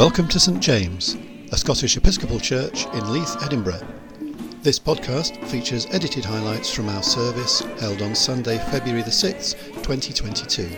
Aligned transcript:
Welcome 0.00 0.28
to 0.28 0.40
St 0.40 0.60
James, 0.60 1.18
a 1.52 1.58
Scottish 1.58 1.98
Episcopal 1.98 2.40
church 2.40 2.86
in 2.94 3.12
Leith, 3.12 3.36
Edinburgh. 3.42 3.86
This 4.62 4.78
podcast 4.78 5.46
features 5.48 5.86
edited 5.90 6.24
highlights 6.24 6.72
from 6.72 6.88
our 6.88 7.02
service 7.02 7.60
held 7.78 8.00
on 8.00 8.14
Sunday, 8.14 8.56
February 8.70 9.02
the 9.02 9.10
6th, 9.10 9.56
2022. 9.82 10.70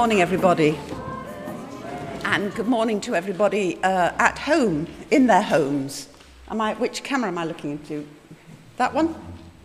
morning, 0.00 0.22
everybody. 0.22 0.80
And 2.24 2.54
good 2.54 2.66
morning 2.66 3.02
to 3.02 3.14
everybody 3.14 3.76
uh, 3.82 4.12
at 4.18 4.38
home, 4.38 4.86
in 5.10 5.26
their 5.26 5.42
homes. 5.42 6.08
Am 6.48 6.58
I, 6.58 6.72
which 6.72 7.02
camera 7.02 7.28
am 7.28 7.36
I 7.36 7.44
looking 7.44 7.72
into? 7.72 8.08
That 8.78 8.94
one? 8.94 9.14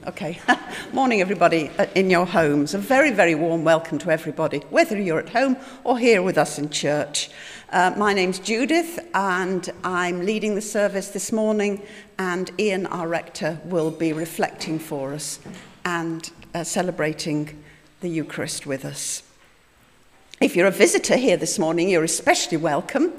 Okay. 0.05 0.41
morning, 0.91 1.21
everybody 1.21 1.71
uh, 1.79 1.85
in 1.95 2.09
your 2.09 2.25
homes. 2.25 2.73
A 2.73 2.77
very, 2.77 3.11
very 3.11 3.33
warm 3.33 3.63
welcome 3.63 3.97
to 3.99 4.11
everybody, 4.11 4.57
whether 4.71 4.99
you're 4.99 5.19
at 5.19 5.29
home 5.29 5.55
or 5.85 5.97
here 5.97 6.21
with 6.21 6.37
us 6.37 6.59
in 6.59 6.69
church. 6.69 7.29
Uh, 7.69 7.93
my 7.95 8.11
name's 8.13 8.39
Judith, 8.39 8.99
and 9.13 9.69
I'm 9.85 10.25
leading 10.25 10.55
the 10.55 10.61
service 10.61 11.11
this 11.11 11.31
morning, 11.31 11.81
and 12.19 12.51
Ian, 12.59 12.87
our 12.87 13.07
rector, 13.07 13.61
will 13.63 13.89
be 13.89 14.11
reflecting 14.11 14.79
for 14.79 15.13
us 15.13 15.39
and 15.85 16.29
uh, 16.53 16.65
celebrating 16.65 17.63
the 18.01 18.09
Eucharist 18.09 18.65
with 18.65 18.83
us. 18.83 19.23
If 20.41 20.53
you're 20.53 20.67
a 20.67 20.71
visitor 20.71 21.15
here 21.15 21.37
this 21.37 21.57
morning, 21.57 21.87
you're 21.87 22.03
especially 22.03 22.57
welcome. 22.57 23.13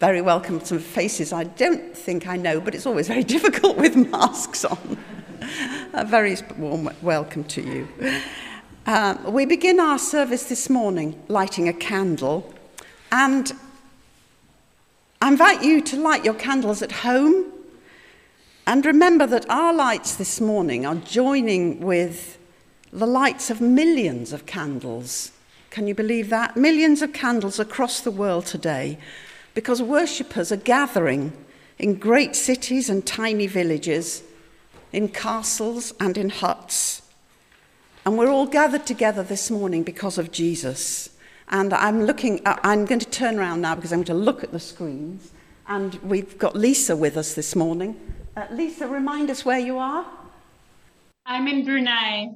Very 0.00 0.22
welcome 0.22 0.60
to 0.60 0.78
faces 0.78 1.30
I 1.30 1.44
don't 1.44 1.94
think 1.94 2.26
I 2.26 2.38
know, 2.38 2.58
but 2.58 2.74
it's 2.74 2.86
always 2.86 3.06
very 3.06 3.22
difficult 3.36 3.76
with 3.76 3.94
masks 3.96 4.64
on. 4.64 4.96
a 5.92 6.06
very 6.06 6.38
warm 6.56 6.88
welcome 7.02 7.44
to 7.44 7.60
you. 7.60 7.88
Um, 8.86 9.30
we 9.30 9.44
begin 9.44 9.78
our 9.78 9.98
service 9.98 10.44
this 10.44 10.70
morning 10.70 11.22
lighting 11.28 11.68
a 11.68 11.74
candle, 11.74 12.54
and 13.12 13.52
I 15.20 15.28
invite 15.28 15.62
you 15.62 15.82
to 15.82 15.96
light 16.00 16.24
your 16.24 16.34
candles 16.34 16.80
at 16.80 16.92
home. 16.92 17.52
And 18.66 18.86
remember 18.86 19.26
that 19.26 19.44
our 19.50 19.74
lights 19.74 20.16
this 20.16 20.40
morning 20.40 20.86
are 20.86 20.94
joining 20.94 21.80
with 21.80 22.38
the 22.90 23.06
lights 23.06 23.50
of 23.50 23.60
millions 23.60 24.32
of 24.32 24.46
candles 24.46 25.31
can 25.72 25.86
you 25.86 25.94
believe 25.94 26.28
that? 26.28 26.54
Millions 26.54 27.00
of 27.00 27.14
candles 27.14 27.58
across 27.58 28.00
the 28.00 28.10
world 28.10 28.44
today 28.44 28.98
because 29.54 29.80
worshippers 29.80 30.52
are 30.52 30.56
gathering 30.56 31.32
in 31.78 31.94
great 31.94 32.36
cities 32.36 32.90
and 32.90 33.06
tiny 33.06 33.46
villages, 33.46 34.22
in 34.92 35.08
castles 35.08 35.94
and 35.98 36.18
in 36.18 36.28
huts. 36.28 37.00
And 38.04 38.18
we're 38.18 38.30
all 38.30 38.46
gathered 38.46 38.84
together 38.84 39.22
this 39.22 39.50
morning 39.50 39.82
because 39.82 40.18
of 40.18 40.30
Jesus. 40.30 41.08
And 41.48 41.72
I'm 41.72 42.04
looking, 42.04 42.42
I'm 42.44 42.84
going 42.84 43.00
to 43.00 43.08
turn 43.10 43.38
around 43.38 43.62
now 43.62 43.74
because 43.74 43.92
I'm 43.92 44.02
going 44.02 44.18
to 44.18 44.24
look 44.24 44.44
at 44.44 44.52
the 44.52 44.60
screens. 44.60 45.32
And 45.66 45.94
we've 46.02 46.36
got 46.38 46.54
Lisa 46.54 46.94
with 46.94 47.16
us 47.16 47.32
this 47.32 47.56
morning. 47.56 47.98
Uh, 48.36 48.46
Lisa, 48.50 48.86
remind 48.86 49.30
us 49.30 49.42
where 49.46 49.58
you 49.58 49.78
are. 49.78 50.04
I'm 51.24 51.48
in 51.48 51.64
Brunei. 51.64 52.28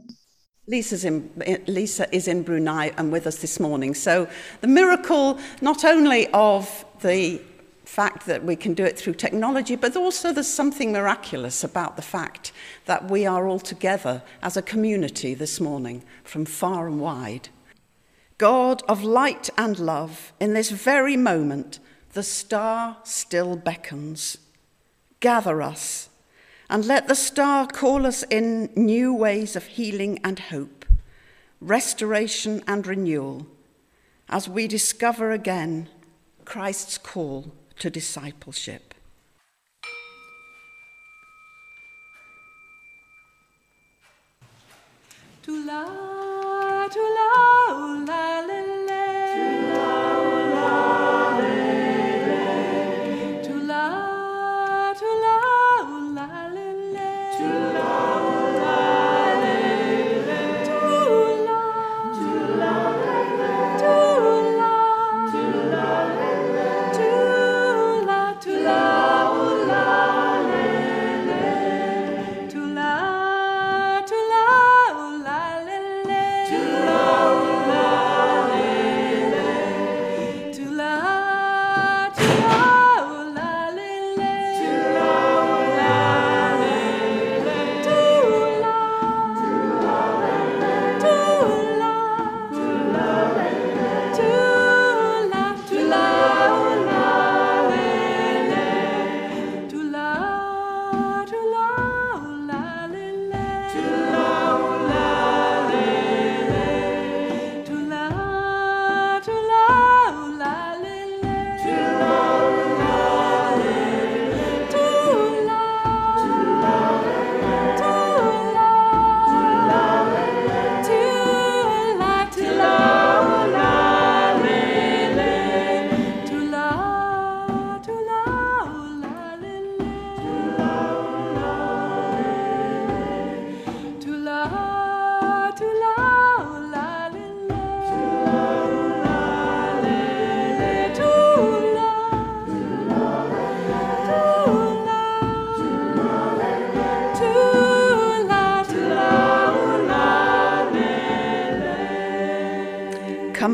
Lisa's 0.68 1.04
in, 1.04 1.30
Lisa 1.66 2.12
is 2.14 2.26
in 2.26 2.42
Brunei 2.42 2.92
and 2.96 3.12
with 3.12 3.26
us 3.26 3.36
this 3.36 3.60
morning. 3.60 3.94
So 3.94 4.28
the 4.60 4.66
miracle 4.66 5.38
not 5.60 5.84
only 5.84 6.26
of 6.32 6.84
the 7.02 7.40
fact 7.84 8.26
that 8.26 8.44
we 8.44 8.56
can 8.56 8.74
do 8.74 8.84
it 8.84 8.98
through 8.98 9.14
technology, 9.14 9.76
but 9.76 9.94
also 9.94 10.32
there's 10.32 10.48
something 10.48 10.90
miraculous 10.90 11.62
about 11.62 11.94
the 11.94 12.02
fact 12.02 12.50
that 12.86 13.08
we 13.08 13.24
are 13.24 13.46
all 13.46 13.60
together 13.60 14.22
as 14.42 14.56
a 14.56 14.62
community 14.62 15.34
this 15.34 15.60
morning 15.60 16.02
from 16.24 16.44
far 16.44 16.88
and 16.88 17.00
wide. 17.00 17.48
God 18.38 18.82
of 18.88 19.04
light 19.04 19.48
and 19.56 19.78
love, 19.78 20.32
in 20.40 20.52
this 20.52 20.70
very 20.70 21.16
moment, 21.16 21.78
the 22.12 22.24
star 22.24 22.96
still 23.04 23.56
beckons. 23.56 24.36
Gather 25.20 25.62
us 25.62 26.10
and 26.68 26.84
let 26.84 27.08
the 27.08 27.14
star 27.14 27.66
call 27.66 28.06
us 28.06 28.22
in 28.24 28.70
new 28.74 29.14
ways 29.14 29.56
of 29.56 29.64
healing 29.64 30.18
and 30.24 30.38
hope, 30.38 30.84
restoration 31.60 32.62
and 32.66 32.86
renewal, 32.86 33.46
as 34.28 34.48
we 34.48 34.66
discover 34.66 35.30
again 35.30 35.88
Christ's 36.44 36.98
call 36.98 37.52
to 37.78 37.90
discipleship. 37.90 38.94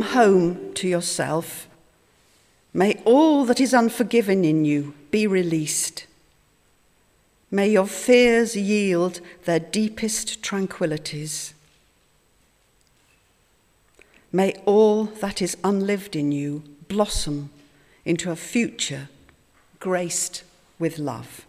La. 0.00 0.06
home 0.06 0.72
to 0.74 0.88
yourself. 0.88 1.68
May 2.74 3.00
all 3.04 3.44
that 3.44 3.60
is 3.60 3.74
unforgiven 3.74 4.44
in 4.44 4.64
you 4.64 4.94
be 5.10 5.26
released. 5.26 6.06
May 7.50 7.70
your 7.70 7.86
fears 7.86 8.56
yield 8.56 9.20
their 9.44 9.60
deepest 9.60 10.42
tranquillities. 10.42 11.52
May 14.32 14.54
all 14.64 15.04
that 15.04 15.42
is 15.42 15.58
unlived 15.62 16.16
in 16.16 16.32
you 16.32 16.62
blossom 16.88 17.50
into 18.06 18.30
a 18.30 18.36
future 18.36 19.10
graced 19.78 20.44
with 20.78 20.98
love. 20.98 21.44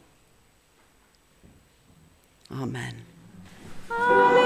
Amen. 2.51 2.95
This 3.90 4.43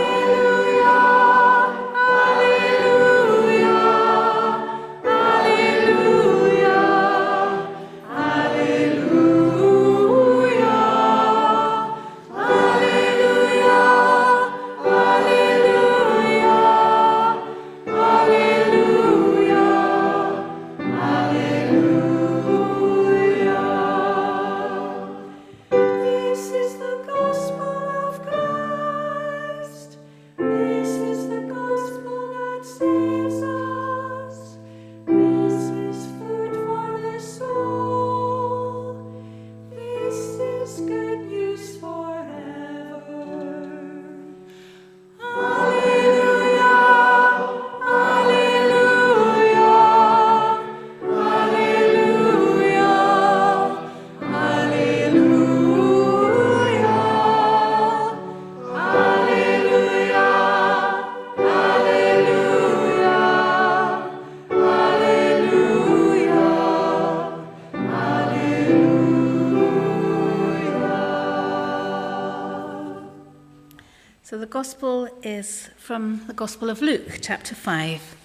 Gospel 74.68 75.08
is 75.24 75.70
from 75.78 76.28
the 76.28 76.34
Gospel 76.34 76.70
of 76.70 76.82
Luke, 76.82 77.20
chapter 77.22 77.56
5. 77.56 78.18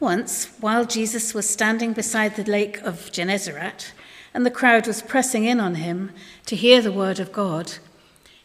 Once, 0.00 0.46
while 0.58 0.84
Jesus 0.84 1.32
was 1.32 1.48
standing 1.48 1.92
beside 1.92 2.34
the 2.34 2.42
lake 2.42 2.78
of 2.82 3.12
Gennesaret, 3.12 3.92
and 4.34 4.44
the 4.44 4.50
crowd 4.50 4.88
was 4.88 5.00
pressing 5.00 5.44
in 5.44 5.60
on 5.60 5.76
him 5.76 6.10
to 6.46 6.56
hear 6.56 6.82
the 6.82 6.90
word 6.90 7.20
of 7.20 7.30
God, 7.30 7.74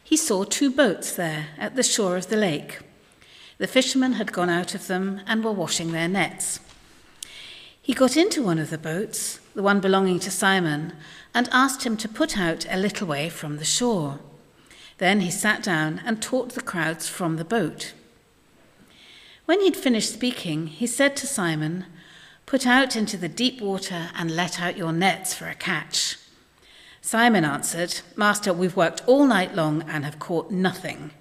he 0.03 0.15
saw 0.15 0.43
two 0.43 0.69
boats 0.69 1.15
there 1.15 1.47
at 1.57 1.75
the 1.75 1.81
shore 1.81 2.17
of 2.17 2.27
the 2.27 2.37
lake. 2.37 2.77
The 3.57 3.65
fishermen 3.65 4.13
had 4.13 4.33
gone 4.33 4.51
out 4.51 4.75
of 4.75 4.85
them 4.85 5.21
and 5.25 5.43
were 5.43 5.51
washing 5.51 5.93
their 5.93 6.07
nets. 6.07 6.59
He 7.81 7.95
got 7.95 8.15
into 8.15 8.43
one 8.43 8.59
of 8.59 8.69
the 8.69 8.77
boats, 8.77 9.39
the 9.55 9.63
one 9.63 9.79
belonging 9.79 10.19
to 10.19 10.29
Simon, 10.29 10.93
and 11.33 11.49
asked 11.51 11.85
him 11.85 11.97
to 11.97 12.09
put 12.09 12.37
out 12.37 12.65
a 12.69 12.77
little 12.77 13.07
way 13.07 13.29
from 13.29 13.57
the 13.57 13.65
shore. 13.65 14.19
Then 14.97 15.21
he 15.21 15.31
sat 15.31 15.63
down 15.63 16.01
and 16.05 16.21
taught 16.21 16.53
the 16.53 16.61
crowds 16.61 17.09
from 17.09 17.37
the 17.37 17.45
boat. 17.45 17.93
When 19.45 19.61
he'd 19.61 19.77
finished 19.77 20.13
speaking, 20.13 20.67
he 20.67 20.87
said 20.87 21.15
to 21.17 21.27
Simon, 21.27 21.85
Put 22.45 22.67
out 22.67 22.95
into 22.95 23.17
the 23.17 23.27
deep 23.27 23.59
water 23.59 24.09
and 24.15 24.35
let 24.35 24.61
out 24.61 24.77
your 24.77 24.91
nets 24.91 25.33
for 25.33 25.47
a 25.47 25.55
catch. 25.55 26.17
Simon 27.01 27.45
answered, 27.45 28.01
Master, 28.15 28.53
we've 28.53 28.75
worked 28.75 29.03
all 29.07 29.25
night 29.25 29.55
long 29.55 29.83
and 29.87 30.05
have 30.05 30.19
caught 30.19 30.51
nothing. 30.51 31.11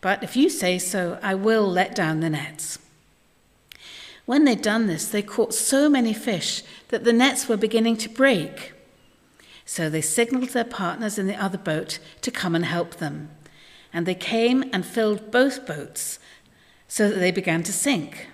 But 0.00 0.22
if 0.22 0.36
you 0.36 0.48
say 0.48 0.78
so, 0.78 1.18
I 1.22 1.34
will 1.34 1.66
let 1.68 1.94
down 1.94 2.20
the 2.20 2.30
nets. 2.30 2.78
When 4.30 4.44
they'd 4.44 4.62
done 4.62 4.86
this, 4.86 5.08
they 5.08 5.22
caught 5.22 5.52
so 5.52 5.88
many 5.88 6.12
fish 6.12 6.62
that 6.90 7.02
the 7.02 7.12
nets 7.12 7.48
were 7.48 7.56
beginning 7.56 7.96
to 7.96 8.08
break. 8.08 8.72
So 9.64 9.90
they 9.90 10.00
signaled 10.00 10.50
their 10.50 10.62
partners 10.62 11.18
in 11.18 11.26
the 11.26 11.34
other 11.34 11.58
boat 11.58 11.98
to 12.20 12.30
come 12.30 12.54
and 12.54 12.64
help 12.64 12.94
them. 12.94 13.30
And 13.92 14.06
they 14.06 14.14
came 14.14 14.70
and 14.72 14.86
filled 14.86 15.32
both 15.32 15.66
boats 15.66 16.20
so 16.86 17.08
that 17.08 17.18
they 17.18 17.32
began 17.32 17.64
to 17.64 17.72
sink. 17.72 18.28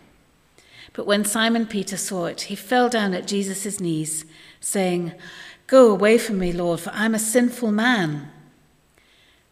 But 0.93 1.07
when 1.07 1.25
Simon 1.25 1.65
Peter 1.65 1.97
saw 1.97 2.27
it, 2.27 2.43
he 2.43 2.57
fell 2.57 2.91
down 2.91 3.15
at 3.15 3.27
Jesus' 3.27 3.81
knees, 3.81 4.27
saying, 4.61 5.15
Go 5.67 5.91
away 5.91 6.19
from 6.19 6.39
me, 6.39 6.53
Lord, 6.53 6.81
for 6.81 6.91
I'm 6.91 7.15
a 7.15 7.19
sinful 7.19 7.73
man. 7.73 8.31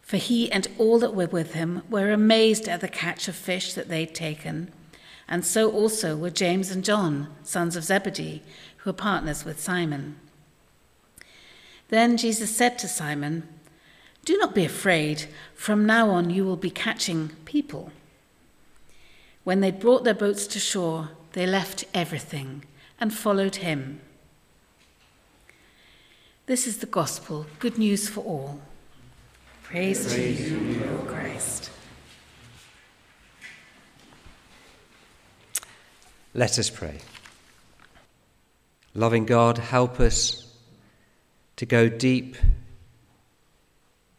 For 0.03 0.17
he 0.17 0.51
and 0.51 0.67
all 0.77 0.99
that 0.99 1.15
were 1.15 1.25
with 1.25 1.53
him 1.53 1.81
were 1.89 2.11
amazed 2.11 2.67
at 2.67 2.81
the 2.81 2.87
catch 2.87 3.27
of 3.27 3.35
fish 3.35 3.73
that 3.73 3.89
they'd 3.89 4.13
taken, 4.13 4.71
and 5.27 5.45
so 5.45 5.71
also 5.71 6.15
were 6.15 6.29
James 6.29 6.71
and 6.71 6.83
John, 6.83 7.27
sons 7.43 7.75
of 7.75 7.83
Zebedee, 7.83 8.43
who 8.77 8.89
were 8.89 8.93
partners 8.93 9.43
with 9.43 9.59
Simon. 9.59 10.17
Then 11.89 12.17
Jesus 12.17 12.55
said 12.55 12.77
to 12.79 12.87
Simon, 12.87 13.47
Do 14.23 14.37
not 14.37 14.55
be 14.55 14.65
afraid. 14.65 15.25
From 15.53 15.85
now 15.85 16.09
on, 16.09 16.29
you 16.29 16.45
will 16.45 16.57
be 16.57 16.69
catching 16.69 17.29
people. 17.45 17.91
When 19.43 19.61
they'd 19.61 19.79
brought 19.79 20.03
their 20.03 20.13
boats 20.13 20.47
to 20.47 20.59
shore, 20.59 21.09
they 21.33 21.45
left 21.45 21.85
everything 21.93 22.63
and 22.99 23.13
followed 23.13 23.57
him. 23.57 24.01
This 26.47 26.67
is 26.67 26.77
the 26.77 26.85
gospel, 26.85 27.47
good 27.59 27.77
news 27.77 28.07
for 28.07 28.21
all. 28.21 28.61
Praise, 29.63 30.13
to 30.13 30.21
you, 30.21 30.79
Lord 30.85 31.07
Christ. 31.07 31.71
Let 36.35 36.59
us 36.59 36.69
pray. 36.69 36.97
Loving 38.93 39.25
God, 39.25 39.57
help 39.57 40.01
us 40.01 40.53
to 41.55 41.65
go 41.65 41.87
deep 41.87 42.35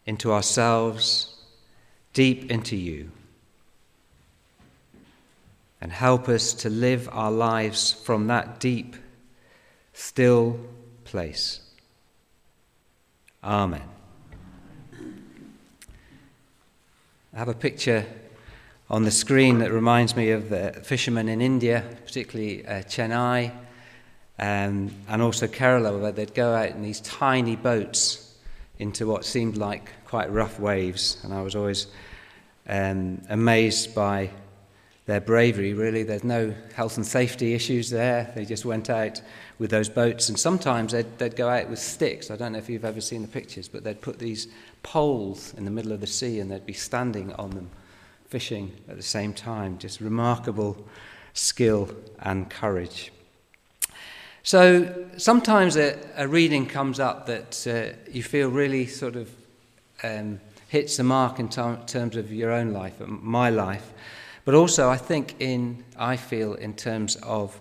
into 0.07 0.33
ourselves, 0.33 1.37
deep 2.15 2.51
into 2.51 2.75
you, 2.75 3.11
and 5.79 5.93
help 5.93 6.31
us 6.31 6.55
to 6.55 6.71
live 6.71 7.07
our 7.13 7.31
lives 7.31 7.93
from 7.93 8.29
that 8.29 8.61
deep, 8.61 8.97
still 9.93 10.59
place. 11.05 11.61
Amen. 13.45 13.83
I 17.35 17.39
have 17.39 17.49
a 17.49 17.55
picture 17.55 18.07
on 18.89 19.03
the 19.03 19.11
screen 19.11 19.59
that 19.59 19.73
reminds 19.73 20.15
me 20.15 20.31
of 20.31 20.49
the 20.49 20.73
fishermen 20.85 21.29
in 21.29 21.41
India, 21.41 21.85
particularly 22.05 22.65
uh, 22.67 22.83
Chennai 22.83 23.51
um, 24.39 24.91
and 25.09 25.23
also 25.23 25.47
Kerala, 25.47 26.01
where 26.01 26.13
they'd 26.13 26.35
go 26.35 26.55
out 26.55 26.71
in 26.71 26.83
these 26.83 27.01
tiny 27.01 27.57
boats 27.57 28.35
into 28.79 29.07
what 29.07 29.25
seemed 29.25 29.57
like 29.57 29.91
quite 30.05 30.31
rough 30.31 30.61
waves. 30.61 31.19
And 31.25 31.33
I 31.35 31.43
was 31.43 31.57
always 31.57 31.89
um, 32.69 33.23
amazed 33.29 33.95
by 33.95 34.31
their 35.07 35.21
bravery, 35.21 35.73
really. 35.73 36.03
There's 36.03 36.25
no 36.25 36.55
health 36.75 36.97
and 36.97 37.07
safety 37.07 37.55
issues 37.55 37.91
there. 37.91 38.31
They 38.35 38.45
just 38.45 38.65
went 38.65 38.91
out 38.91 39.21
with 39.59 39.71
those 39.71 39.89
boats. 39.89 40.29
And 40.29 40.39
sometimes 40.39 40.93
they'd, 40.93 41.19
they'd 41.19 41.37
go 41.37 41.49
out 41.49 41.71
with 41.71 41.79
sticks. 41.79 42.31
I 42.31 42.37
don't 42.37 42.53
know 42.53 42.59
if 42.59 42.69
you've 42.69 42.85
ever 42.85 43.01
seen 43.01 43.23
the 43.23 43.29
pictures, 43.29 43.67
but 43.67 43.83
they'd 43.83 44.01
put 44.01 44.19
these 44.19 44.49
poles 44.83 45.55
in 45.55 45.65
the 45.65 45.71
middle 45.71 45.93
of 45.93 46.01
the 46.01 46.07
sea 46.07 46.39
and 46.41 46.51
they'd 46.51 46.67
be 46.67 46.73
standing 46.73 47.33
on 47.35 47.51
them 47.51 47.71
fishing 48.37 48.71
at 48.87 48.97
the 48.97 49.03
same 49.03 49.33
time. 49.33 49.79
Just 49.79 49.99
remarkable 49.99 50.77
skill 51.33 51.89
and 52.19 52.51
courage. 52.51 53.11
So 54.43 55.07
sometimes 55.17 55.77
a, 55.77 55.97
a 56.17 56.29
reading 56.29 56.67
comes 56.67 57.01
up 57.01 57.25
that 57.27 57.67
uh, 57.67 57.97
you 58.13 58.23
feel 58.23 58.51
really 58.51 58.85
sort 58.85 59.17
of 59.17 59.31
um, 60.03 60.39
hits 60.69 60.99
the 60.99 61.03
mark 61.03 61.39
in 61.39 61.49
t- 61.49 61.63
terms 61.87 62.17
of 62.17 62.31
your 62.31 62.51
own 62.51 62.75
life, 62.75 63.01
my 63.07 63.49
life, 63.49 63.95
but 64.45 64.55
also 64.55 64.91
I 64.91 64.99
think 64.99 65.35
in 65.39 65.83
I 65.97 66.17
feel 66.17 66.53
in 66.57 66.75
terms 66.75 67.17
of 67.23 67.59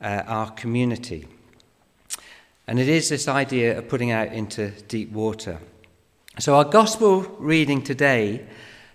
uh, 0.00 0.22
our 0.28 0.50
community. 0.52 1.26
And 2.68 2.78
it 2.78 2.88
is 2.88 3.08
this 3.08 3.26
idea 3.26 3.78
of 3.78 3.88
putting 3.88 4.12
out 4.12 4.32
into 4.32 4.70
deep 4.86 5.10
water. 5.10 5.58
So 6.38 6.54
our 6.54 6.64
gospel 6.64 7.22
reading 7.40 7.82
today 7.82 8.46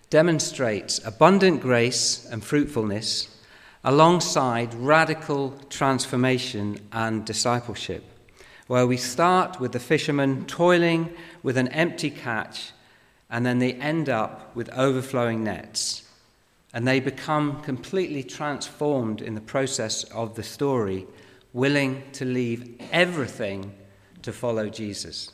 demonstrates 0.09 0.99
abundant 1.05 1.61
grace 1.61 2.25
and 2.31 2.43
fruitfulness 2.43 3.35
alongside 3.83 4.73
radical 4.73 5.51
transformation 5.69 6.79
and 6.91 7.25
discipleship, 7.25 8.03
where 8.67 8.87
we 8.87 8.97
start 8.97 9.59
with 9.59 9.71
the 9.71 9.79
fishermen 9.79 10.45
toiling 10.45 11.09
with 11.43 11.57
an 11.57 11.67
empty 11.69 12.09
catch 12.09 12.71
and 13.29 13.45
then 13.45 13.59
they 13.59 13.73
end 13.73 14.09
up 14.09 14.55
with 14.55 14.69
overflowing 14.69 15.43
nets, 15.43 16.03
and 16.73 16.87
they 16.87 16.99
become 16.99 17.61
completely 17.61 18.23
transformed 18.23 19.21
in 19.21 19.35
the 19.35 19.41
process 19.41 20.03
of 20.05 20.35
the 20.35 20.43
story, 20.43 21.05
willing 21.53 22.03
to 22.11 22.25
leave 22.25 22.79
everything 22.91 23.73
to 24.21 24.33
follow 24.33 24.67
Jesus. 24.67 25.31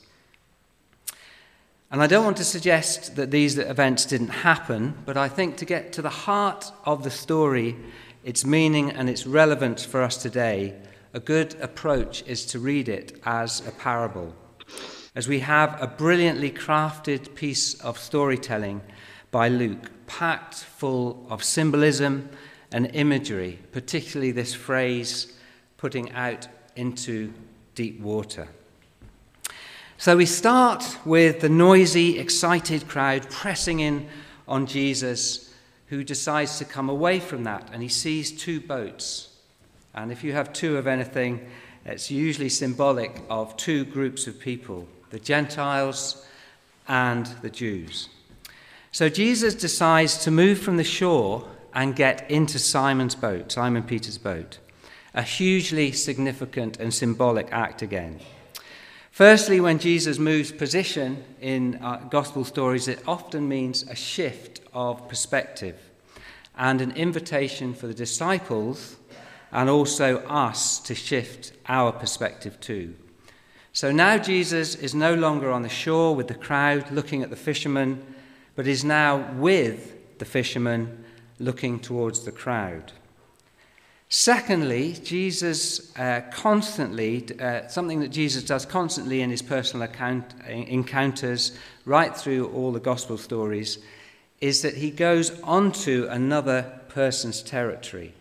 And 1.91 2.01
I 2.01 2.07
don't 2.07 2.25
want 2.25 2.37
to 2.37 2.43
suggest 2.43 3.15
that 3.15 3.31
these 3.31 3.57
events 3.57 4.05
didn't 4.05 4.29
happen, 4.29 4.95
but 5.05 5.17
I 5.17 5.29
think 5.29 5.57
to 5.57 5.65
get 5.65 5.93
to 5.93 6.01
the 6.01 6.09
heart 6.09 6.71
of 6.83 7.03
the 7.03 7.11
story, 7.11 7.75
its 8.23 8.43
meaning 8.43 8.91
and 8.91 9.09
its 9.09 9.27
relevance 9.27 9.85
for 9.85 10.01
us 10.01 10.17
today, 10.17 10.73
a 11.13 11.19
good 11.19 11.55
approach 11.61 12.23
is 12.27 12.45
to 12.47 12.59
read 12.59 12.89
it 12.89 13.21
as 13.23 13.65
a 13.67 13.71
parable. 13.71 14.35
As 15.15 15.27
we 15.27 15.39
have 15.39 15.81
a 15.81 15.87
brilliantly 15.87 16.51
crafted 16.51 17.35
piece 17.35 17.75
of 17.75 17.97
storytelling 17.97 18.81
by 19.31 19.47
Luke, 19.47 19.91
packed 20.07 20.55
full 20.55 21.25
of 21.29 21.43
symbolism 21.43 22.29
and 22.71 22.93
imagery, 22.93 23.59
particularly 23.71 24.31
this 24.31 24.53
phrase, 24.53 25.33
putting 25.77 26.11
out 26.11 26.47
into 26.75 27.33
deep 27.75 28.01
water. 28.01 28.47
So 29.97 30.17
we 30.17 30.25
start 30.25 30.97
with 31.05 31.39
the 31.39 31.49
noisy, 31.49 32.19
excited 32.19 32.87
crowd 32.87 33.29
pressing 33.29 33.79
in 33.79 34.07
on 34.45 34.67
Jesus, 34.67 35.53
who 35.87 36.03
decides 36.03 36.57
to 36.57 36.65
come 36.65 36.89
away 36.89 37.21
from 37.21 37.45
that, 37.45 37.69
and 37.71 37.81
he 37.81 37.87
sees 37.87 38.31
two 38.31 38.59
boats. 38.59 39.29
And 39.93 40.11
if 40.11 40.21
you 40.21 40.33
have 40.33 40.51
two 40.51 40.77
of 40.77 40.85
anything, 40.85 41.47
it's 41.85 42.11
usually 42.11 42.49
symbolic 42.49 43.21
of 43.29 43.55
two 43.55 43.85
groups 43.85 44.27
of 44.27 44.39
people 44.39 44.87
the 45.11 45.19
Gentiles 45.19 46.27
and 46.89 47.27
the 47.41 47.49
Jews. 47.49 48.09
So 48.91 49.07
Jesus 49.07 49.55
decides 49.55 50.17
to 50.25 50.31
move 50.31 50.59
from 50.59 50.75
the 50.75 50.83
shore 50.83 51.47
and 51.73 51.95
get 51.95 52.29
into 52.29 52.59
Simon's 52.59 53.15
boat, 53.15 53.51
Simon 53.51 53.83
Peter's 53.83 54.17
boat. 54.17 54.57
A 55.13 55.21
hugely 55.21 55.93
significant 55.93 56.79
and 56.81 56.93
symbolic 56.93 57.47
act 57.53 57.81
again. 57.81 58.19
Firstly, 59.15 59.61
when 59.61 59.79
Jesus 59.79 60.19
moves 60.19 60.51
position 60.51 61.23
in 61.39 61.75
uh, 61.75 62.05
gospel 62.09 62.43
stories, 62.43 62.89
it 62.89 63.01
often 63.07 63.47
means 63.47 63.83
a 63.83 63.95
shift 63.95 64.59
of 64.73 65.07
perspective 65.07 65.79
and 66.57 66.81
an 66.81 66.91
invitation 66.91 67.73
for 67.73 67.87
the 67.87 67.93
disciples 67.93 68.97
and 69.53 69.69
also 69.69 70.17
us 70.25 70.79
to 70.79 70.93
shift 70.93 71.53
our 71.69 71.93
perspective 71.93 72.59
too. 72.59 72.93
So 73.71 73.89
now 73.89 74.17
Jesus 74.17 74.75
is 74.75 74.93
no 74.93 75.13
longer 75.13 75.49
on 75.49 75.61
the 75.61 75.69
shore 75.69 76.13
with 76.13 76.27
the 76.27 76.35
crowd 76.35 76.91
looking 76.91 77.23
at 77.23 77.29
the 77.29 77.37
fishermen, 77.37 78.05
but 78.57 78.67
is 78.67 78.83
now 78.83 79.31
with 79.35 80.17
the 80.17 80.25
fishermen 80.25 81.05
looking 81.39 81.79
towards 81.79 82.25
the 82.25 82.33
crowd. 82.33 82.91
Secondly, 84.17 84.93
Jesus 85.03 85.93
uh, 85.97 86.21
constantly, 86.31 87.37
uh, 87.37 87.67
something 87.67 87.99
that 87.99 88.11
Jesus 88.11 88.43
does 88.43 88.65
constantly 88.65 89.19
in 89.19 89.29
his 89.29 89.41
personal 89.41 89.83
account, 89.83 90.33
encounters, 90.47 91.51
right 91.83 92.15
through 92.15 92.47
all 92.51 92.71
the 92.71 92.79
gospel 92.79 93.17
stories, 93.17 93.77
is 94.39 94.61
that 94.61 94.75
he 94.75 94.89
goes 94.89 95.37
onto 95.41 96.07
another 96.09 96.79
person's 96.87 97.43
territory. 97.43 98.13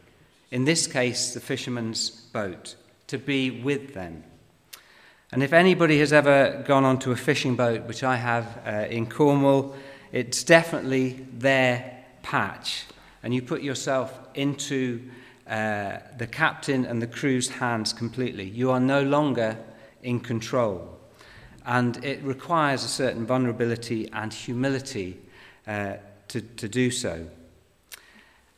In 0.51 0.65
this 0.65 0.89
case, 0.89 1.33
the 1.33 1.39
fisherman's 1.39 2.11
boat, 2.11 2.75
to 3.07 3.17
be 3.17 3.63
with 3.63 3.95
them. 3.95 4.25
And 5.31 5.45
if 5.45 5.53
anybody 5.53 6.01
has 6.01 6.13
ever 6.13 6.65
gone 6.67 6.85
onto 6.85 7.13
a 7.13 7.17
fishing 7.17 7.55
boat, 7.55 7.85
which 7.85 8.03
I 8.03 8.17
have 8.17 8.61
uh, 8.67 8.71
in 8.91 9.07
Cornwall, 9.09 9.77
it's 10.11 10.43
definitely 10.43 11.25
their 11.33 12.05
patch. 12.25 12.83
And 13.23 13.33
you 13.33 13.43
put 13.43 13.63
yourself 13.63 14.19
into 14.35 15.01
uh, 15.47 15.99
the 16.17 16.27
captain 16.27 16.87
and 16.87 17.03
the 17.03 17.07
crew's 17.07 17.49
hands 17.49 17.93
completely. 17.93 18.45
You 18.45 18.71
are 18.71 18.81
no 18.81 19.03
longer 19.03 19.59
in 20.03 20.21
control. 20.21 20.99
And 21.67 22.03
it 22.05 22.23
requires 22.23 22.85
a 22.85 22.89
certain 22.89 23.27
vulnerability 23.27 24.09
and 24.13 24.33
humility 24.33 25.19
uh, 25.67 25.95
to, 26.29 26.41
to 26.41 26.69
do 26.69 26.91
so. 26.91 27.27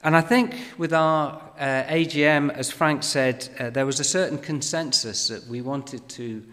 And 0.02 0.16
I 0.16 0.20
think 0.20 0.54
with 0.78 0.92
our 0.92 1.40
uh, 1.58 1.84
AGM, 1.88 2.52
as 2.52 2.70
Frank 2.70 3.02
said, 3.02 3.48
uh, 3.58 3.70
there 3.70 3.86
was 3.86 3.98
a 3.98 4.04
certain 4.04 4.38
consensus 4.38 5.28
that 5.28 5.46
we 5.46 5.62
wanted 5.62 6.08
to 6.10 6.44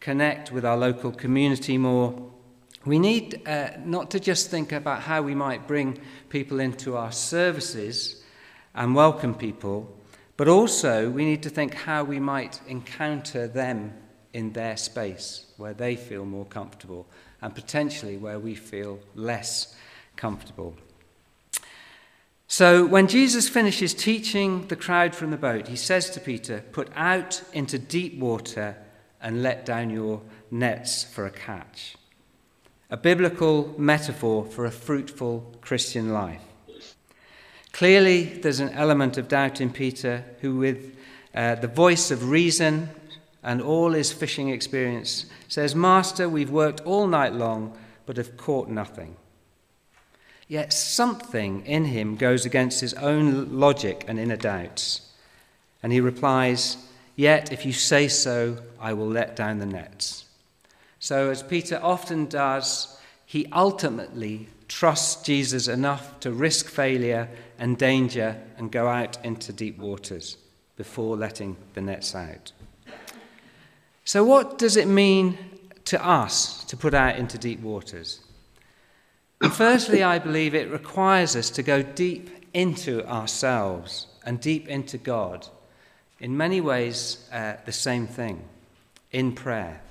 connect 0.00 0.52
with 0.52 0.64
our 0.66 0.76
local 0.76 1.12
community 1.12 1.78
more. 1.78 2.30
We 2.84 2.98
need 2.98 3.46
uh, 3.48 3.70
not 3.84 4.10
to 4.10 4.20
just 4.20 4.50
think 4.50 4.72
about 4.72 5.02
how 5.02 5.22
we 5.22 5.34
might 5.34 5.66
bring 5.66 5.98
people 6.28 6.60
into 6.60 6.96
our 6.96 7.12
services 7.12 8.22
and 8.78 8.94
welcome 8.94 9.34
people, 9.34 9.92
but 10.36 10.46
also 10.46 11.10
we 11.10 11.24
need 11.24 11.42
to 11.42 11.50
think 11.50 11.74
how 11.74 12.04
we 12.04 12.20
might 12.20 12.60
encounter 12.68 13.48
them 13.48 13.92
in 14.32 14.52
their 14.52 14.76
space 14.76 15.46
where 15.56 15.74
they 15.74 15.96
feel 15.96 16.24
more 16.24 16.44
comfortable 16.44 17.04
and 17.42 17.56
potentially 17.56 18.16
where 18.16 18.38
we 18.38 18.54
feel 18.54 19.00
less 19.16 19.74
comfortable. 20.14 20.76
So, 22.46 22.86
when 22.86 23.08
Jesus 23.08 23.48
finishes 23.48 23.92
teaching 23.92 24.68
the 24.68 24.76
crowd 24.76 25.12
from 25.12 25.32
the 25.32 25.36
boat, 25.36 25.66
he 25.66 25.76
says 25.76 26.08
to 26.10 26.20
Peter, 26.20 26.64
Put 26.70 26.88
out 26.94 27.42
into 27.52 27.80
deep 27.80 28.16
water 28.18 28.76
and 29.20 29.42
let 29.42 29.66
down 29.66 29.90
your 29.90 30.22
nets 30.52 31.02
for 31.02 31.26
a 31.26 31.30
catch. 31.30 31.96
A 32.90 32.96
biblical 32.96 33.74
metaphor 33.76 34.44
for 34.44 34.64
a 34.64 34.70
fruitful 34.70 35.56
Christian 35.60 36.12
life. 36.12 36.47
Clearly, 37.72 38.24
there's 38.24 38.60
an 38.60 38.70
element 38.70 39.18
of 39.18 39.28
doubt 39.28 39.60
in 39.60 39.70
Peter, 39.70 40.24
who, 40.40 40.56
with 40.56 40.96
uh, 41.34 41.54
the 41.56 41.68
voice 41.68 42.10
of 42.10 42.30
reason 42.30 42.88
and 43.42 43.62
all 43.62 43.92
his 43.92 44.12
fishing 44.12 44.48
experience, 44.48 45.26
says, 45.48 45.74
Master, 45.74 46.28
we've 46.28 46.50
worked 46.50 46.80
all 46.80 47.06
night 47.06 47.32
long, 47.32 47.76
but 48.06 48.16
have 48.16 48.36
caught 48.36 48.68
nothing. 48.68 49.16
Yet 50.48 50.72
something 50.72 51.64
in 51.66 51.84
him 51.84 52.16
goes 52.16 52.46
against 52.46 52.80
his 52.80 52.94
own 52.94 53.60
logic 53.60 54.04
and 54.08 54.18
inner 54.18 54.36
doubts. 54.36 55.02
And 55.82 55.92
he 55.92 56.00
replies, 56.00 56.78
Yet 57.16 57.52
if 57.52 57.66
you 57.66 57.72
say 57.72 58.08
so, 58.08 58.58
I 58.80 58.94
will 58.94 59.08
let 59.08 59.36
down 59.36 59.58
the 59.58 59.66
nets. 59.66 60.24
So, 61.00 61.30
as 61.30 61.42
Peter 61.42 61.78
often 61.82 62.26
does, 62.26 62.98
he 63.28 63.46
ultimately 63.52 64.48
trusts 64.68 65.22
Jesus 65.22 65.68
enough 65.68 66.18
to 66.20 66.32
risk 66.32 66.64
failure 66.64 67.28
and 67.58 67.76
danger 67.76 68.40
and 68.56 68.72
go 68.72 68.88
out 68.88 69.22
into 69.22 69.52
deep 69.52 69.76
waters 69.76 70.38
before 70.78 71.14
letting 71.14 71.54
the 71.74 71.82
nets 71.82 72.14
out. 72.14 72.52
So, 74.06 74.24
what 74.24 74.56
does 74.56 74.78
it 74.78 74.88
mean 74.88 75.36
to 75.84 76.02
us 76.02 76.64
to 76.64 76.76
put 76.78 76.94
out 76.94 77.16
into 77.16 77.36
deep 77.36 77.60
waters? 77.60 78.20
Firstly, 79.52 80.02
I 80.02 80.18
believe 80.18 80.54
it 80.54 80.70
requires 80.70 81.36
us 81.36 81.50
to 81.50 81.62
go 81.62 81.82
deep 81.82 82.30
into 82.54 83.06
ourselves 83.06 84.06
and 84.24 84.40
deep 84.40 84.68
into 84.68 84.96
God. 84.96 85.46
In 86.18 86.34
many 86.34 86.62
ways, 86.62 87.28
uh, 87.30 87.56
the 87.66 87.72
same 87.72 88.06
thing 88.06 88.42
in 89.12 89.32
prayer. 89.32 89.82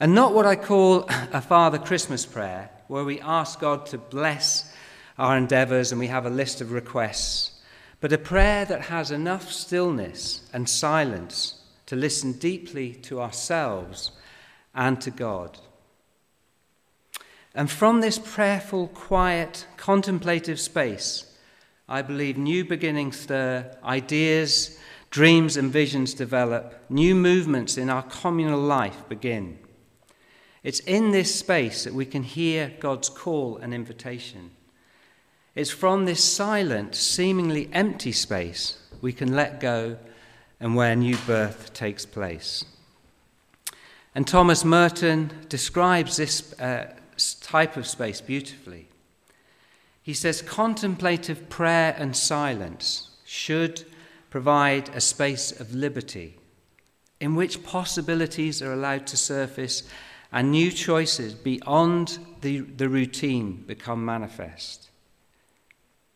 And 0.00 0.14
not 0.14 0.34
what 0.34 0.46
I 0.46 0.56
call 0.56 1.06
a 1.08 1.40
Father 1.40 1.78
Christmas 1.78 2.26
prayer, 2.26 2.70
where 2.88 3.04
we 3.04 3.20
ask 3.20 3.60
God 3.60 3.86
to 3.86 3.98
bless 3.98 4.72
our 5.18 5.36
endeavors 5.36 5.92
and 5.92 5.98
we 5.98 6.08
have 6.08 6.26
a 6.26 6.30
list 6.30 6.60
of 6.60 6.72
requests, 6.72 7.60
but 8.00 8.12
a 8.12 8.18
prayer 8.18 8.64
that 8.64 8.82
has 8.82 9.10
enough 9.10 9.50
stillness 9.50 10.48
and 10.52 10.68
silence 10.68 11.62
to 11.86 11.96
listen 11.96 12.32
deeply 12.32 12.92
to 12.92 13.20
ourselves 13.20 14.10
and 14.74 15.00
to 15.00 15.10
God. 15.10 15.58
And 17.54 17.70
from 17.70 18.00
this 18.00 18.18
prayerful, 18.18 18.88
quiet, 18.88 19.66
contemplative 19.76 20.58
space, 20.58 21.32
I 21.88 22.02
believe 22.02 22.36
new 22.36 22.64
beginnings 22.64 23.20
stir, 23.20 23.76
ideas, 23.84 24.76
dreams, 25.10 25.56
and 25.56 25.70
visions 25.70 26.14
develop, 26.14 26.74
new 26.90 27.14
movements 27.14 27.78
in 27.78 27.88
our 27.90 28.02
communal 28.02 28.60
life 28.60 29.08
begin. 29.08 29.58
It's 30.64 30.80
in 30.80 31.10
this 31.10 31.32
space 31.32 31.84
that 31.84 31.94
we 31.94 32.06
can 32.06 32.22
hear 32.22 32.72
God's 32.80 33.10
call 33.10 33.58
and 33.58 33.74
invitation. 33.74 34.50
It's 35.54 35.70
from 35.70 36.06
this 36.06 36.24
silent, 36.24 36.96
seemingly 36.96 37.68
empty 37.72 38.12
space 38.12 38.78
we 39.00 39.12
can 39.12 39.36
let 39.36 39.60
go 39.60 39.98
and 40.58 40.74
where 40.74 40.96
new 40.96 41.16
birth 41.26 41.74
takes 41.74 42.06
place. 42.06 42.64
And 44.14 44.26
Thomas 44.26 44.64
Merton 44.64 45.30
describes 45.48 46.16
this 46.16 46.58
uh, 46.58 46.94
type 47.42 47.76
of 47.76 47.86
space 47.86 48.22
beautifully. 48.22 48.88
He 50.02 50.14
says 50.14 50.40
contemplative 50.40 51.50
prayer 51.50 51.94
and 51.98 52.16
silence 52.16 53.10
should 53.26 53.84
provide 54.30 54.88
a 54.90 55.00
space 55.00 55.52
of 55.52 55.74
liberty 55.74 56.38
in 57.20 57.34
which 57.34 57.62
possibilities 57.62 58.62
are 58.62 58.72
allowed 58.72 59.06
to 59.08 59.16
surface 59.16 59.82
and 60.34 60.50
new 60.50 60.72
choices 60.72 61.32
beyond 61.32 62.18
the, 62.40 62.58
the 62.58 62.88
routine 62.88 63.62
become 63.68 64.04
manifest. 64.04 64.90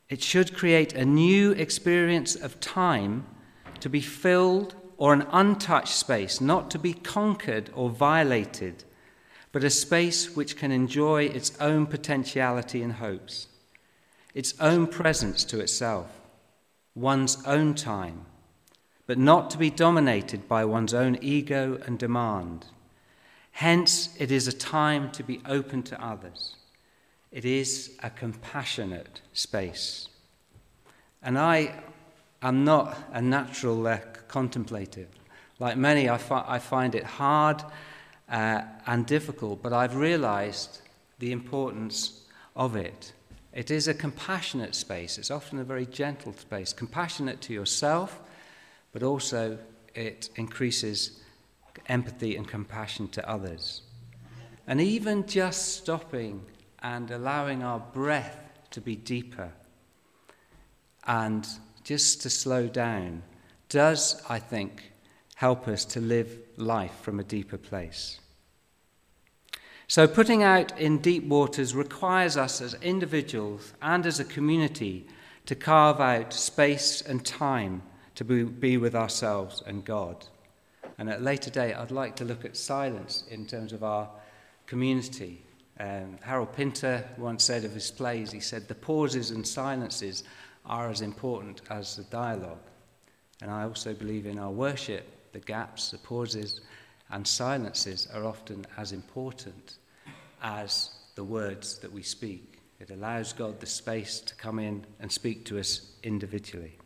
It 0.09 0.21
should 0.21 0.57
create 0.57 0.93
a 0.93 1.05
new 1.05 1.53
experience 1.53 2.35
of 2.35 2.59
time 2.59 3.27
to 3.79 3.89
be 3.89 4.01
filled 4.01 4.75
or 4.97 5.13
an 5.13 5.25
untouched 5.31 5.95
space, 5.95 6.41
not 6.41 6.69
to 6.73 6.81
be 6.81 6.95
conquered 6.95 7.71
or 7.77 7.91
violated, 7.91 8.83
but 9.53 9.63
a 9.63 9.71
space 9.71 10.35
which 10.35 10.57
can 10.57 10.73
enjoy 10.73 11.27
its 11.27 11.53
own 11.61 11.87
potentiality 11.87 12.83
and 12.83 12.95
hopes, 12.95 13.47
its 14.35 14.53
own 14.59 14.89
presence 14.89 15.45
to 15.45 15.61
itself, 15.61 16.11
one's 16.97 17.41
own 17.47 17.73
time, 17.73 18.27
but 19.07 19.17
not 19.17 19.49
to 19.51 19.59
be 19.59 19.71
dominated 19.71 20.49
by 20.49 20.65
one's 20.65 20.93
own 20.93 21.17
ego 21.23 21.81
and 21.87 22.01
demand. 22.01 22.67
Hence, 23.59 24.11
it 24.21 24.31
is 24.31 24.47
a 24.47 24.53
time 24.53 25.11
to 25.11 25.25
be 25.25 25.41
open 25.45 25.83
to 25.83 26.01
others. 26.01 26.55
It 27.33 27.45
is 27.45 27.99
a 28.05 28.09
compassionate 28.09 29.21
space. 29.33 30.07
And 31.25 31.37
I 31.37 31.75
am 32.41 32.65
not 32.65 32.97
a 33.13 33.21
natural 33.21 33.85
uh, 33.85 33.99
contemplative. 34.29 35.09
Like 35.59 35.77
many, 35.77 36.09
I, 36.09 36.19
fi- 36.19 36.45
I 36.47 36.61
find 36.61 36.95
it 36.95 37.03
hard 37.03 37.65
uh, 38.31 38.63
and 38.87 39.05
difficult, 39.07 39.61
but 39.61 39.73
I've 39.73 39.97
realized 39.97 40.83
the 41.19 41.33
importance 41.33 42.27
of 42.55 42.77
it. 42.77 43.13
It 43.53 43.73
is 43.73 43.89
a 43.89 43.95
compassionate 43.95 44.77
space. 44.77 45.19
It's 45.19 45.33
often 45.33 45.59
a 45.59 45.65
very 45.65 45.87
gentle 45.87 46.33
space, 46.33 46.73
compassionate 46.73 47.41
to 47.41 47.53
yourself, 47.53 48.21
but 48.93 49.03
also 49.03 49.59
it 49.97 50.31
increases 50.37 51.23
empathy 51.89 52.37
and 52.37 52.47
compassion 52.47 53.09
to 53.09 53.29
others. 53.29 53.83
And 54.67 54.81
even 54.81 55.27
just 55.27 55.77
stopping 55.77 56.45
and 56.81 57.11
allowing 57.11 57.63
our 57.63 57.81
breath 57.81 58.39
to 58.71 58.81
be 58.81 58.97
deeper 58.97 59.51
and 61.07 61.47
just 61.85 62.23
to 62.23 62.31
slow 62.31 62.69
down 62.69 63.23
does, 63.69 64.23
I 64.29 64.39
think, 64.39 64.93
help 65.35 65.69
us 65.69 65.85
to 65.87 66.01
live 66.01 66.39
life 66.57 66.95
from 67.01 67.19
a 67.19 67.25
deeper 67.25 67.57
place. 67.57 68.21
So, 69.87 70.07
putting 70.07 70.43
out 70.43 70.79
in 70.79 70.99
deep 70.99 71.25
waters 71.25 71.75
requires 71.75 72.37
us 72.37 72.61
as 72.61 72.75
individuals 72.83 73.73
and 73.81 74.05
as 74.05 74.21
a 74.21 74.25
community 74.25 75.07
to 75.47 75.55
carve 75.55 75.99
out 75.99 76.35
space 76.35 77.01
and 77.01 77.25
time 77.25 77.83
to 78.17 78.25
be 78.25 78.77
with 78.77 78.95
ourselves 78.95 79.63
and 79.67 79.83
God. 79.83 80.27
And 80.99 81.09
at 81.09 81.21
a 81.21 81.23
later 81.23 81.51
date, 81.51 81.75
I'd 81.75 81.93
like 81.93 82.17
to 82.17 82.25
look 82.25 82.45
at 82.45 82.57
silence 82.57 83.25
in 83.31 83.47
terms 83.47 83.73
of 83.73 83.85
our 83.85 84.11
community. 84.67 85.43
Um, 85.79 86.19
Harold 86.21 86.53
Pinter 86.53 87.09
once 87.17 87.45
said 87.45 87.65
of 87.65 87.73
his 87.73 87.91
plays, 87.91 88.33
he 88.33 88.41
said, 88.41 88.67
the 88.67 88.75
pauses 88.75 89.31
and 89.31 89.47
silences 89.47 90.25
are 90.67 90.91
as 90.91 91.01
important 91.01 91.63
as 91.71 91.97
the 91.97 92.03
dialogue. 92.05 92.59
And 93.41 93.51
I 93.51 93.63
also 93.63 93.95
believe 93.95 94.27
in 94.27 94.39
our 94.39 94.51
worship, 94.51 95.33
the 95.33 95.39
gaps, 95.39 95.93
the 95.93 95.99
pauses, 95.99 96.61
and 97.11 97.27
silences 97.27 98.09
are 98.13 98.25
often 98.25 98.67
as 98.77 98.93
important 98.93 99.79
as 100.43 100.91
the 101.15 101.25
words 101.25 101.79
that 101.79 101.93
we 101.93 102.03
speak. 102.03 102.61
It 102.81 102.91
allows 102.91 103.33
God 103.33 103.61
the 103.61 103.67
space 103.67 104.21
to 104.21 104.35
come 104.35 104.59
in 104.59 104.85
and 105.01 105.11
speak 105.11 105.45
to 105.47 105.59
us 105.59 105.93
individually. 106.03 106.79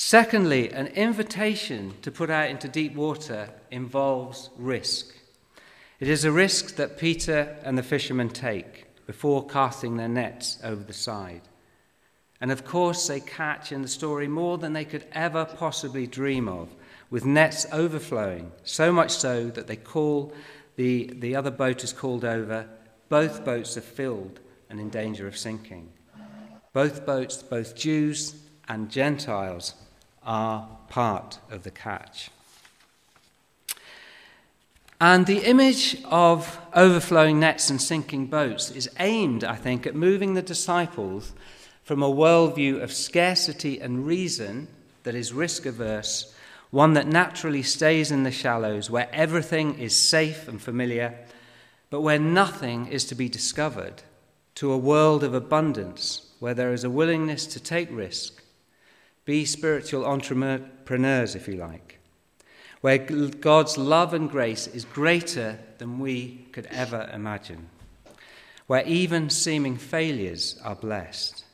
Secondly, 0.00 0.70
an 0.70 0.86
invitation 0.86 1.92
to 2.02 2.12
put 2.12 2.30
out 2.30 2.48
into 2.48 2.68
deep 2.68 2.94
water 2.94 3.50
involves 3.72 4.48
risk. 4.56 5.12
It 5.98 6.06
is 6.06 6.24
a 6.24 6.30
risk 6.30 6.76
that 6.76 6.98
Peter 6.98 7.56
and 7.64 7.76
the 7.76 7.82
fishermen 7.82 8.28
take 8.28 8.86
before 9.06 9.44
casting 9.44 9.96
their 9.96 10.08
nets 10.08 10.58
over 10.62 10.84
the 10.84 10.92
side. 10.92 11.40
And 12.40 12.52
of 12.52 12.64
course, 12.64 13.08
they 13.08 13.18
catch 13.18 13.72
in 13.72 13.82
the 13.82 13.88
story 13.88 14.28
more 14.28 14.56
than 14.56 14.72
they 14.72 14.84
could 14.84 15.04
ever 15.10 15.44
possibly 15.44 16.06
dream 16.06 16.48
of, 16.48 16.68
with 17.10 17.26
nets 17.26 17.66
overflowing, 17.72 18.52
so 18.62 18.92
much 18.92 19.10
so 19.10 19.50
that 19.50 19.66
they 19.66 19.74
call 19.74 20.32
the, 20.76 21.12
the 21.18 21.34
other 21.34 21.50
boat 21.50 21.82
is 21.82 21.92
called 21.92 22.24
over. 22.24 22.68
Both 23.08 23.44
boats 23.44 23.76
are 23.76 23.80
filled 23.80 24.38
and 24.70 24.78
in 24.78 24.90
danger 24.90 25.26
of 25.26 25.36
sinking. 25.36 25.88
Both 26.72 27.04
boats, 27.04 27.42
both 27.42 27.74
Jews 27.74 28.36
and 28.68 28.92
Gentiles, 28.92 29.74
are 30.28 30.68
part 30.90 31.38
of 31.50 31.62
the 31.64 31.70
catch. 31.70 32.30
And 35.00 35.26
the 35.26 35.38
image 35.38 35.96
of 36.04 36.60
overflowing 36.74 37.40
nets 37.40 37.70
and 37.70 37.80
sinking 37.80 38.26
boats 38.26 38.70
is 38.70 38.90
aimed, 38.98 39.42
I 39.42 39.54
think, 39.56 39.86
at 39.86 39.94
moving 39.94 40.34
the 40.34 40.42
disciples 40.42 41.32
from 41.82 42.02
a 42.02 42.10
worldview 42.10 42.82
of 42.82 42.92
scarcity 42.92 43.80
and 43.80 44.06
reason 44.06 44.68
that 45.04 45.14
is 45.14 45.32
risk 45.32 45.64
averse, 45.64 46.34
one 46.70 46.92
that 46.92 47.06
naturally 47.06 47.62
stays 47.62 48.10
in 48.10 48.24
the 48.24 48.30
shallows, 48.30 48.90
where 48.90 49.08
everything 49.12 49.78
is 49.78 49.96
safe 49.96 50.46
and 50.46 50.60
familiar, 50.60 51.14
but 51.88 52.02
where 52.02 52.18
nothing 52.18 52.86
is 52.88 53.06
to 53.06 53.14
be 53.14 53.28
discovered, 53.28 54.02
to 54.56 54.72
a 54.72 54.76
world 54.76 55.24
of 55.24 55.32
abundance, 55.32 56.34
where 56.40 56.54
there 56.54 56.74
is 56.74 56.84
a 56.84 56.90
willingness 56.90 57.46
to 57.46 57.60
take 57.60 57.88
risk, 57.90 58.42
be 59.28 59.44
spiritual 59.44 60.06
entrepreneurs, 60.06 61.34
if 61.34 61.46
you 61.46 61.54
like, 61.54 61.98
where 62.80 62.98
God's 62.98 63.76
love 63.76 64.14
and 64.14 64.30
grace 64.30 64.66
is 64.66 64.84
greater 64.84 65.58
than 65.76 65.98
we 65.98 66.46
could 66.52 66.66
ever 66.70 67.08
imagine, 67.12 67.68
where 68.66 68.84
even 68.86 69.28
seeming 69.28 69.76
failures 69.76 70.58
are 70.64 70.74
blessed 70.74 71.44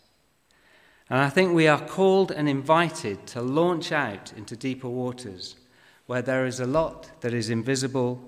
and 1.11 1.19
I 1.19 1.29
think 1.29 1.53
we 1.53 1.69
are 1.69 1.81
called 1.81 2.31
and 2.31 2.49
invited 2.49 3.27
to 3.29 3.43
launch 3.43 3.93
out 3.93 4.33
into 4.37 4.57
deeper 4.57 4.89
waters 4.89 5.57
where 6.07 6.23
there 6.23 6.47
is 6.47 6.61
a 6.61 6.67
lot 6.67 7.21
that 7.21 7.35
is 7.35 7.51
invisible, 7.51 8.21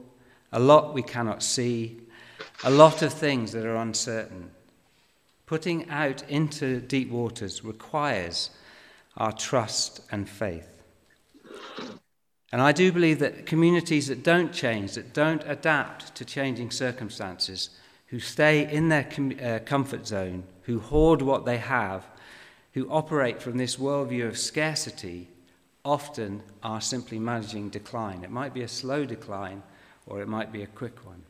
a 0.52 0.60
lot 0.60 0.94
we 0.94 1.02
cannot 1.02 1.42
see, 1.42 1.98
a 2.64 2.70
lot 2.70 3.02
of 3.02 3.12
things 3.12 3.52
that 3.52 3.66
are 3.66 3.76
uncertain. 3.76 4.50
Putting 5.46 5.88
out 5.88 6.22
into 6.28 6.80
deep 6.80 7.10
waters 7.10 7.64
requires 7.64 8.50
our 9.16 9.32
trust 9.32 10.00
and 10.10 10.28
faith. 10.28 10.82
And 12.52 12.62
I 12.62 12.72
do 12.72 12.92
believe 12.92 13.18
that 13.18 13.46
communities 13.46 14.06
that 14.08 14.22
don't 14.22 14.52
change, 14.52 14.94
that 14.94 15.12
don't 15.12 15.42
adapt 15.46 16.14
to 16.14 16.24
changing 16.24 16.70
circumstances, 16.70 17.70
who 18.06 18.20
stay 18.20 18.70
in 18.70 18.88
their 18.88 19.04
com- 19.04 19.36
uh, 19.42 19.58
comfort 19.64 20.06
zone, 20.06 20.44
who 20.62 20.78
hoard 20.78 21.22
what 21.22 21.44
they 21.44 21.58
have, 21.58 22.06
who 22.72 22.88
operate 22.88 23.42
from 23.42 23.56
this 23.56 23.76
worldview 23.76 24.26
of 24.28 24.38
scarcity 24.38 25.28
often 25.84 26.42
are 26.62 26.80
simply 26.80 27.18
managing 27.18 27.68
decline. 27.68 28.22
It 28.22 28.30
might 28.30 28.52
be 28.52 28.62
a 28.62 28.68
slow 28.68 29.04
decline 29.04 29.62
or 30.06 30.20
it 30.20 30.28
might 30.28 30.52
be 30.52 30.62
a 30.62 30.66
quick 30.66 31.04
one. 31.04 31.22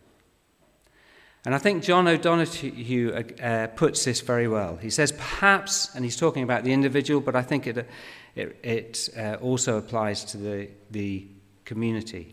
And 1.47 1.55
I 1.55 1.59
think 1.59 1.85
John 1.85 2.09
O'Donoghue 2.09 3.25
uh, 3.41 3.69
puts 3.69 4.05
this 4.05 4.21
very 4.21 4.49
well. 4.49 4.79
He 4.79 4.91
says, 4.91 5.13
perhaps, 5.13 5.95
and 5.95 6.05
he's 6.05 6.17
talking 6.17 6.43
about 6.43 6.65
the 6.65 6.73
individual, 6.73 7.21
but 7.21 7.37
I 7.37 7.43
think 7.43 7.69
it, 7.69 7.89
it, 8.35 8.59
it 8.65 9.09
uh, 9.17 9.35
also 9.41 9.79
applies 9.79 10.25
to 10.25 10.39
the, 10.39 10.69
the 10.91 11.29
community. 11.65 12.33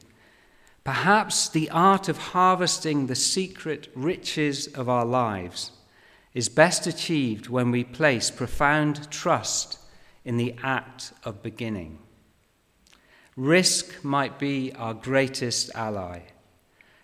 Perhaps 0.84 1.50
the 1.50 1.70
art 1.70 2.10
of 2.10 2.18
harvesting 2.18 3.06
the 3.06 3.14
secret 3.16 3.88
riches 3.94 4.66
of 4.66 4.90
our 4.90 5.06
lives 5.06 5.70
is 6.34 6.50
best 6.50 6.88
achieved 6.88 7.50
when 7.50 7.70
we 7.70 7.84
place 7.84 8.32
profound 8.32 9.12
trust 9.12 9.78
in 10.26 10.38
the 10.38 10.56
act 10.64 11.14
of 11.24 11.44
beginning. 11.44 12.00
Risk 13.36 14.04
might 14.04 14.40
be 14.40 14.74
our 14.74 14.96
greatest 14.96 15.70
ally. 15.76 16.22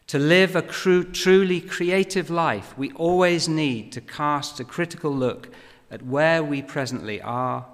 To 0.10 0.17
live 0.17 0.56
a 0.56 0.63
cru- 0.63 1.04
truly 1.04 1.62
creative 1.62 2.32
life, 2.32 2.76
we 2.76 2.91
always 2.93 3.48
need 3.48 3.91
to 3.91 4.02
cast 4.02 4.60
a 4.60 4.63
critical 4.63 5.15
look 5.15 5.50
at 5.91 6.02
where 6.02 6.43
we 6.43 6.63
presently 6.63 7.22
are, 7.22 7.67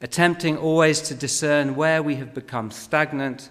attempting 0.00 0.58
always 0.58 1.00
to 1.02 1.14
discern 1.14 1.76
where 1.76 2.02
we 2.02 2.16
have 2.16 2.34
become 2.34 2.72
stagnant 2.72 3.48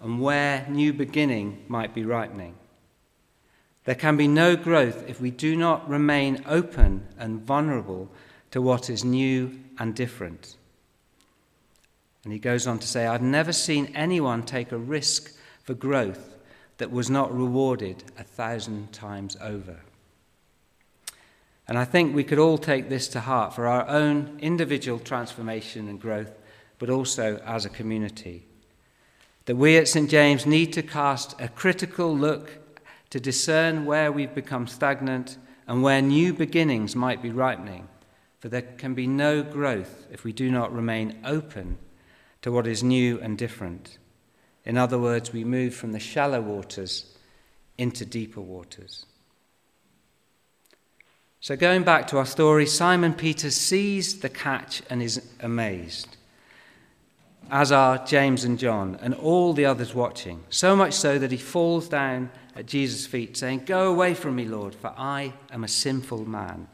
and 0.00 0.20
where 0.20 0.68
new 0.68 0.92
beginning 0.92 1.64
might 1.66 1.92
be 1.92 2.04
ripening. 2.04 2.54
There 3.86 3.96
can 3.96 4.16
be 4.16 4.28
no 4.28 4.54
growth 4.54 5.08
if 5.08 5.20
we 5.20 5.32
do 5.32 5.56
not 5.56 5.88
remain 5.88 6.44
open 6.46 7.08
and 7.18 7.42
vulnerable 7.42 8.08
to 8.52 8.62
what 8.62 8.88
is 8.88 9.04
new 9.04 9.58
and 9.80 9.96
different. 9.96 10.56
And 12.22 12.32
he 12.32 12.38
goes 12.38 12.68
on 12.68 12.78
to 12.78 12.86
say, 12.86 13.08
I've 13.08 13.20
never 13.20 13.52
seen 13.52 13.90
anyone 13.96 14.44
take 14.44 14.70
a 14.70 14.78
risk 14.78 15.34
for 15.64 15.74
growth 15.74 16.37
that 16.78 16.90
was 16.90 17.10
not 17.10 17.36
rewarded 17.36 18.04
a 18.16 18.24
thousand 18.24 18.92
times 18.92 19.36
over. 19.40 19.80
And 21.66 21.76
I 21.76 21.84
think 21.84 22.14
we 22.14 22.24
could 22.24 22.38
all 22.38 22.56
take 22.56 22.88
this 22.88 23.08
to 23.08 23.20
heart 23.20 23.54
for 23.54 23.66
our 23.66 23.86
own 23.88 24.38
individual 24.40 24.98
transformation 24.98 25.86
and 25.88 26.00
growth, 26.00 26.32
but 26.78 26.88
also 26.88 27.36
as 27.44 27.66
a 27.66 27.70
community. 27.70 28.46
That 29.44 29.56
we 29.56 29.76
at 29.76 29.88
St. 29.88 30.08
James 30.08 30.46
need 30.46 30.72
to 30.72 30.82
cast 30.82 31.38
a 31.40 31.48
critical 31.48 32.16
look 32.16 32.50
to 33.10 33.20
discern 33.20 33.84
where 33.84 34.10
we've 34.10 34.34
become 34.34 34.66
stagnant 34.66 35.36
and 35.66 35.82
where 35.82 36.00
new 36.00 36.32
beginnings 36.32 36.96
might 36.96 37.22
be 37.22 37.30
ripening, 37.30 37.88
for 38.40 38.48
there 38.48 38.62
can 38.62 38.94
be 38.94 39.06
no 39.06 39.42
growth 39.42 40.06
if 40.10 40.24
we 40.24 40.32
do 40.32 40.50
not 40.50 40.72
remain 40.72 41.18
open 41.24 41.76
to 42.40 42.52
what 42.52 42.66
is 42.66 42.82
new 42.82 43.20
and 43.20 43.36
different. 43.36 43.98
In 44.68 44.76
other 44.76 44.98
words, 44.98 45.32
we 45.32 45.44
move 45.44 45.74
from 45.74 45.92
the 45.92 45.98
shallow 45.98 46.42
waters 46.42 47.06
into 47.78 48.04
deeper 48.04 48.42
waters. 48.42 49.06
So, 51.40 51.56
going 51.56 51.84
back 51.84 52.06
to 52.08 52.18
our 52.18 52.26
story, 52.26 52.66
Simon 52.66 53.14
Peter 53.14 53.50
sees 53.50 54.20
the 54.20 54.28
catch 54.28 54.82
and 54.90 55.02
is 55.02 55.26
amazed, 55.40 56.18
as 57.50 57.72
are 57.72 58.04
James 58.04 58.44
and 58.44 58.58
John 58.58 58.98
and 59.00 59.14
all 59.14 59.54
the 59.54 59.64
others 59.64 59.94
watching, 59.94 60.44
so 60.50 60.76
much 60.76 60.92
so 60.92 61.18
that 61.18 61.30
he 61.30 61.38
falls 61.38 61.88
down 61.88 62.30
at 62.54 62.66
Jesus' 62.66 63.06
feet, 63.06 63.38
saying, 63.38 63.62
Go 63.64 63.90
away 63.90 64.12
from 64.12 64.36
me, 64.36 64.44
Lord, 64.44 64.74
for 64.74 64.92
I 64.98 65.32
am 65.50 65.64
a 65.64 65.68
sinful 65.68 66.28
man. 66.28 66.68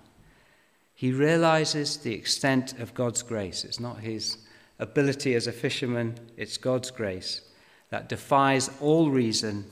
He 0.96 1.12
realizes 1.12 1.98
the 1.98 2.14
extent 2.14 2.76
of 2.80 2.94
God's 2.94 3.22
grace. 3.22 3.64
It's 3.64 3.78
not 3.78 4.00
his 4.00 4.38
ability 4.80 5.36
as 5.36 5.46
a 5.46 5.52
fisherman, 5.52 6.16
it's 6.36 6.56
God's 6.56 6.90
grace 6.90 7.42
that 7.90 8.08
defies 8.08 8.70
all 8.80 9.10
reason 9.10 9.64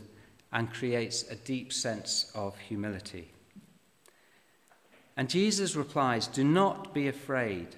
and 0.53 0.73
creates 0.73 1.25
a 1.31 1.35
deep 1.35 1.73
sense 1.73 2.31
of 2.35 2.57
humility. 2.59 3.31
And 5.17 5.29
Jesus 5.29 5.77
replies, 5.77 6.27
Do 6.27 6.45
not 6.45 6.95
be 6.95 7.09
afraid, 7.09 7.69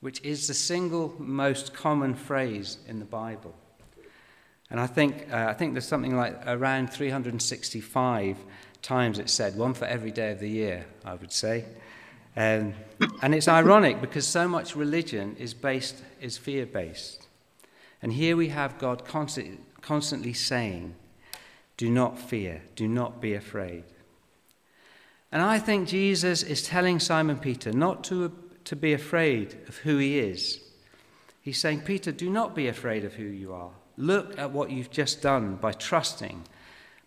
which 0.00 0.22
is 0.22 0.46
the 0.46 0.54
single 0.54 1.14
most 1.18 1.74
common 1.74 2.14
phrase 2.14 2.78
in 2.86 2.98
the 2.98 3.04
Bible. 3.04 3.54
And 4.70 4.80
I 4.80 4.86
think, 4.86 5.32
uh, 5.32 5.46
I 5.48 5.52
think 5.52 5.74
there's 5.74 5.86
something 5.86 6.16
like 6.16 6.36
around 6.46 6.90
365 6.90 8.38
times 8.82 9.18
it's 9.18 9.32
said, 9.32 9.56
one 9.56 9.74
for 9.74 9.86
every 9.86 10.10
day 10.10 10.30
of 10.30 10.40
the 10.40 10.48
year, 10.48 10.86
I 11.04 11.14
would 11.14 11.32
say. 11.32 11.64
Um, 12.36 12.74
and 13.22 13.34
it's 13.34 13.48
ironic 13.48 14.00
because 14.00 14.26
so 14.26 14.48
much 14.48 14.74
religion 14.74 15.36
is 15.38 15.54
based, 15.54 16.02
is 16.20 16.36
fear 16.36 16.66
based. 16.66 17.23
And 18.04 18.12
here 18.12 18.36
we 18.36 18.48
have 18.48 18.78
God 18.78 19.06
constant, 19.06 19.60
constantly 19.80 20.34
saying, 20.34 20.94
Do 21.78 21.88
not 21.88 22.18
fear, 22.18 22.60
do 22.76 22.86
not 22.86 23.18
be 23.18 23.32
afraid. 23.32 23.84
And 25.32 25.40
I 25.40 25.58
think 25.58 25.88
Jesus 25.88 26.42
is 26.42 26.62
telling 26.62 27.00
Simon 27.00 27.38
Peter 27.38 27.72
not 27.72 28.04
to, 28.04 28.30
to 28.66 28.76
be 28.76 28.92
afraid 28.92 29.56
of 29.68 29.78
who 29.78 29.96
he 29.96 30.18
is. 30.18 30.60
He's 31.40 31.56
saying, 31.56 31.80
Peter, 31.80 32.12
do 32.12 32.28
not 32.28 32.54
be 32.54 32.68
afraid 32.68 33.06
of 33.06 33.14
who 33.14 33.24
you 33.24 33.54
are. 33.54 33.70
Look 33.96 34.38
at 34.38 34.50
what 34.50 34.70
you've 34.70 34.90
just 34.90 35.22
done 35.22 35.56
by 35.56 35.72
trusting, 35.72 36.44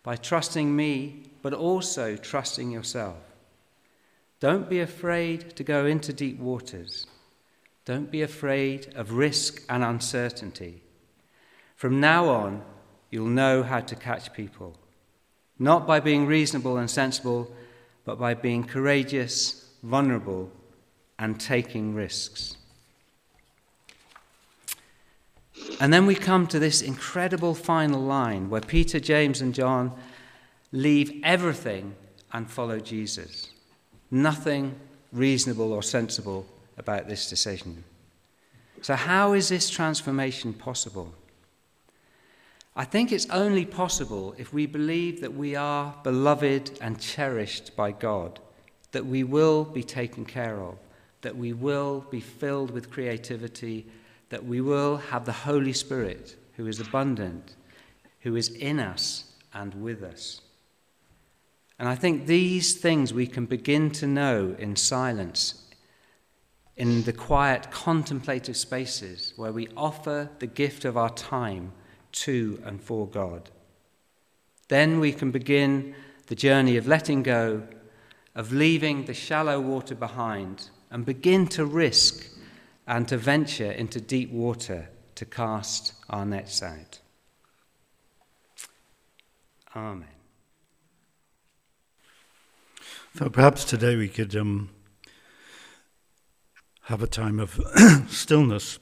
by 0.02 0.16
trusting 0.16 0.76
me, 0.76 1.26
but 1.44 1.54
also 1.54 2.16
trusting 2.16 2.72
yourself. 2.72 3.18
Don't 4.40 4.68
be 4.68 4.80
afraid 4.80 5.56
to 5.58 5.64
go 5.64 5.86
into 5.86 6.12
deep 6.12 6.40
waters. 6.40 7.06
Don't 7.86 8.10
be 8.10 8.24
afraid 8.24 8.96
of 8.96 9.12
risk 9.12 9.62
and 9.70 9.84
uncertainty. 9.84 10.82
From 11.78 12.00
now 12.00 12.28
on, 12.30 12.63
you'll 13.12 13.28
know 13.28 13.62
how 13.62 13.82
to 13.82 13.96
catch 13.96 14.34
people, 14.34 14.76
not 15.60 15.86
by 15.86 16.00
being 16.00 16.26
reasonable 16.26 16.78
and 16.78 16.90
sensible, 16.90 17.52
but 18.04 18.18
by 18.18 18.34
being 18.34 18.63
courageous, 18.63 19.70
vulnerable, 19.84 20.52
and 21.20 21.40
taking 21.40 21.94
risks. 21.94 22.58
And 25.80 25.94
then 25.94 26.08
we 26.08 26.16
come 26.16 26.48
to 26.48 26.58
this 26.58 26.82
incredible 26.82 27.54
final 27.54 28.02
line 28.02 28.50
where 28.50 28.62
Peter, 28.62 29.00
James, 29.00 29.42
and 29.42 29.54
John 29.54 29.94
leave 30.72 31.22
everything 31.24 31.96
and 32.34 32.50
follow 32.50 32.80
Jesus. 32.80 33.52
Nothing 34.10 34.80
reasonable 35.12 35.72
or 35.72 35.84
sensible 35.84 36.48
about 36.76 37.08
this 37.08 37.30
decision. 37.30 37.84
So, 38.82 38.96
how 38.96 39.34
is 39.34 39.50
this 39.50 39.70
transformation 39.70 40.54
possible? 40.54 41.13
I 42.78 42.86
think 42.86 43.12
it's 43.12 43.30
only 43.32 43.66
possible 43.66 44.34
if 44.38 44.54
we 44.54 44.66
believe 44.66 45.20
that 45.20 45.34
we 45.34 45.56
are 45.56 45.94
beloved 46.04 46.78
and 46.80 46.98
cherished 47.00 47.76
by 47.76 47.92
God, 47.92 48.40
that 48.92 49.06
we 49.06 49.24
will 49.24 49.66
be 49.66 49.84
taken 49.84 50.24
care 50.24 50.62
of, 50.62 50.78
that 51.22 51.36
we 51.36 51.52
will 51.52 52.06
be 52.10 52.22
filled 52.22 52.72
with 52.72 52.92
creativity 52.92 53.88
that 54.30 54.46
we 54.46 54.62
will 54.62 54.98
have 54.98 55.26
the 55.26 55.32
Holy 55.32 55.74
Spirit 55.74 56.36
who 56.56 56.68
is 56.68 56.80
abundant, 56.80 57.56
who 58.22 58.36
is 58.36 58.50
in 58.50 58.80
us 58.80 59.34
and 59.54 59.74
with 59.76 60.04
us. 60.04 60.42
And 61.80 61.88
I 61.88 61.96
think 61.96 62.26
these 62.26 62.76
things 62.76 63.13
we 63.13 63.28
can 63.28 63.46
begin 63.46 63.92
to 63.92 64.08
know 64.08 64.56
in 64.58 64.76
silence, 64.76 65.63
in 66.76 67.04
the 67.04 67.13
quiet 67.13 67.72
contemplative 67.72 68.58
spaces 68.58 69.34
where 69.36 69.52
we 69.52 69.70
offer 69.78 70.30
the 70.40 70.48
gift 70.48 70.86
of 70.86 70.98
our 70.98 71.10
time 71.10 71.72
to 72.21 72.62
and 72.65 72.82
for 72.82 73.08
God. 73.08 73.49
Then 74.67 74.99
we 74.99 75.12
can 75.12 75.32
begin 75.32 75.95
the 76.27 76.36
journey 76.36 76.77
of 76.77 76.88
letting 76.88 77.23
go, 77.23 77.63
of 78.36 78.51
leaving 78.51 79.06
the 79.06 79.13
shallow 79.13 79.60
water 79.60 79.95
behind, 79.95 80.69
and 80.91 81.06
begin 81.06 81.47
to 81.47 81.65
risk 81.65 82.25
and 82.86 83.08
to 83.08 83.17
venture 83.17 83.71
into 83.71 83.99
deep 83.99 84.32
water 84.32 84.89
to 85.15 85.25
cast 85.25 85.93
our 86.10 86.25
nets 86.25 86.62
out. 86.62 86.99
Amen. 89.75 90.08
So 93.17 93.30
perhaps 93.30 93.65
today 93.65 93.95
we 93.95 94.10
could 94.10 94.36
um, 94.36 94.69
have 96.84 97.01
a 97.01 97.08
time 97.08 97.39
of 97.39 97.60
stillness. 98.10 98.80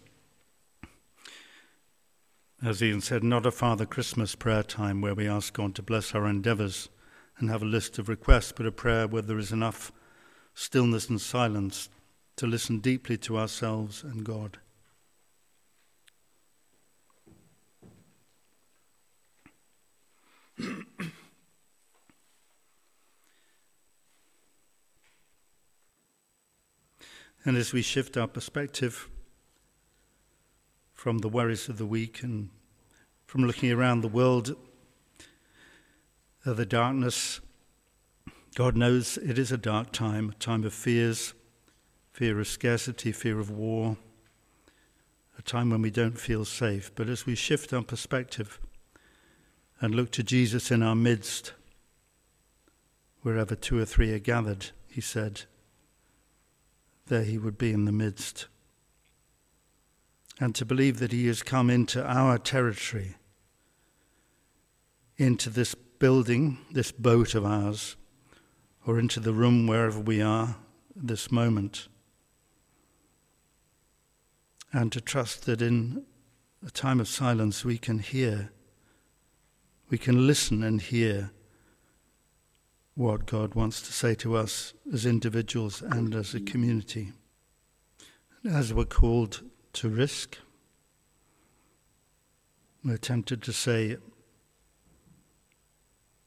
As 2.64 2.82
Ian 2.82 3.02
said, 3.02 3.24
not 3.24 3.46
a 3.46 3.52
Father 3.52 3.86
Christmas 3.86 4.34
prayer 4.34 4.64
time 4.64 5.02
where 5.02 5.14
we 5.14 5.28
ask 5.28 5.54
God 5.54 5.76
to 5.76 5.84
bless 5.84 6.16
our 6.16 6.26
endeavours 6.26 6.90
and 7.38 7.50
have 7.50 7.62
a 7.62 7.66
list 7.66 8.00
of 8.00 8.08
requests, 8.08 8.54
but 8.54 8.66
a 8.66 8.72
prayer 8.72 9.08
where 9.08 9.22
there 9.22 9.38
is 9.38 9.52
enough 9.52 9.92
stillness 10.54 11.10
and 11.10 11.20
silence 11.20 11.90
to 12.38 12.48
listen 12.48 12.80
deeply 12.80 13.18
to 13.18 13.38
ourselves 13.38 14.04
and 14.04 14.24
God. 14.24 14.58
and 27.46 27.58
as 27.58 27.74
we 27.74 27.82
shift 27.82 28.18
our 28.18 28.28
perspective 28.28 29.10
from 31.06 31.20
the 31.20 31.30
worries 31.30 31.70
of 31.70 31.78
the 31.78 31.86
week 31.86 32.24
and 32.24 32.50
from 33.28 33.44
looking 33.44 33.72
around 33.72 34.02
the 34.02 34.08
world 34.08 34.56
of 36.44 36.58
the 36.58 36.66
darkness, 36.66 37.42
God 38.56 38.76
knows 38.76 39.16
it 39.18 39.38
is 39.38 39.52
a 39.52 39.58
dark 39.58 39.92
time, 39.92 40.30
a 40.30 40.40
time 40.40 40.64
of 40.64 40.74
fears 40.74 41.36
fear 42.12 42.40
of 42.40 42.48
scarcity, 42.48 43.12
fear 43.12 43.40
of 43.40 43.52
war, 43.52 43.98
a 45.38 45.44
time 45.44 45.70
when 45.70 45.84
we 45.84 45.92
don't 45.92 46.18
feel 46.18 46.44
safe. 46.44 46.90
But 46.96 47.08
as 47.08 47.28
we 47.28 47.36
shift 47.36 47.72
our 47.72 47.84
perspective 47.84 48.60
and 49.80 49.94
look 49.94 50.10
to 50.14 50.24
Jesus 50.24 50.72
in 50.72 50.82
our 50.82 50.96
midst, 50.96 51.54
wherever 53.22 53.54
two 53.54 53.78
or 53.78 53.86
three 53.86 54.12
are 54.12 54.18
gathered, 54.18 54.72
he 54.88 55.02
said, 55.02 55.44
there 57.06 57.26
he 57.26 57.38
would 57.38 57.60
be 57.60 57.72
in 57.72 57.86
the 57.86 57.92
midst. 57.92 58.48
And 60.40 60.54
to 60.56 60.66
believe 60.66 61.00
that 61.00 61.12
he 61.12 61.28
has 61.28 61.44
come 61.44 61.70
into 61.70 62.06
our 62.06 62.38
territory, 62.38 63.16
into 65.18 65.50
this 65.50 65.76
building, 65.76 66.58
this 66.72 66.92
boat 66.92 67.36
of 67.36 67.46
ours, 67.46 67.96
or 68.86 69.00
into 69.00 69.20
the 69.20 69.34
room 69.34 69.66
wherever 69.66 70.00
we 70.00 70.22
are 70.22 70.58
this 70.96 71.32
moment 71.32 71.88
and 74.76 74.92
to 74.92 75.00
trust 75.00 75.46
that 75.46 75.62
in 75.62 76.04
a 76.66 76.70
time 76.70 77.00
of 77.00 77.08
silence 77.08 77.64
we 77.64 77.78
can 77.78 78.00
hear, 78.00 78.52
we 79.90 79.98
can 79.98 80.28
listen 80.28 80.64
and 80.64 80.82
hear 80.82 81.32
what 82.94 83.26
God 83.26 83.56
wants 83.56 83.82
to 83.84 83.94
say 83.94 84.16
to 84.16 84.36
us 84.36 84.74
as 84.94 85.06
individuals 85.06 85.82
and 85.82 86.14
as 86.14 86.36
a 86.36 86.42
community. 86.42 87.14
As 88.44 88.74
we're 88.74 88.84
called 88.84 89.44
to 89.76 89.90
risk, 89.90 90.38
we're 92.84 92.98
tempted 92.98 93.42
to 93.44 93.54
say, 93.54 93.98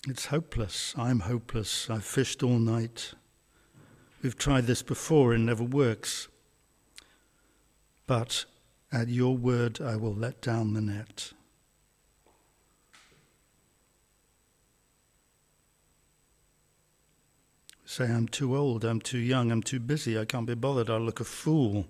It's 0.07 0.27
hopeless. 0.27 0.95
I'm 0.97 1.21
hopeless. 1.21 1.91
I've 1.91 2.05
fished 2.05 2.43
all 2.43 2.59
night. 2.59 3.15
We've 4.23 4.39
tried 4.39 4.67
this 4.67 4.83
before 4.83 5.33
and 5.33 5.45
never 5.45 5.65
works. 5.65 6.29
But 8.07 8.47
at 8.91 9.09
your 9.09 9.37
word 9.37 9.81
I 9.81 9.97
will 9.97 10.15
let 10.15 10.41
down 10.41 10.73
the 10.73 10.81
net. 10.81 11.33
say, 17.85 18.05
I'm 18.05 18.29
too 18.29 18.55
old, 18.55 18.85
I'm 18.85 19.01
too 19.01 19.19
young, 19.19 19.51
I'm 19.51 19.63
too 19.63 19.81
busy, 19.81 20.19
I 20.19 20.27
can't 20.27 20.47
be 20.47 20.55
bothered, 20.55 20.91
I'll 20.91 21.01
look 21.01 21.21
a 21.21 21.25
fool. 21.25 21.87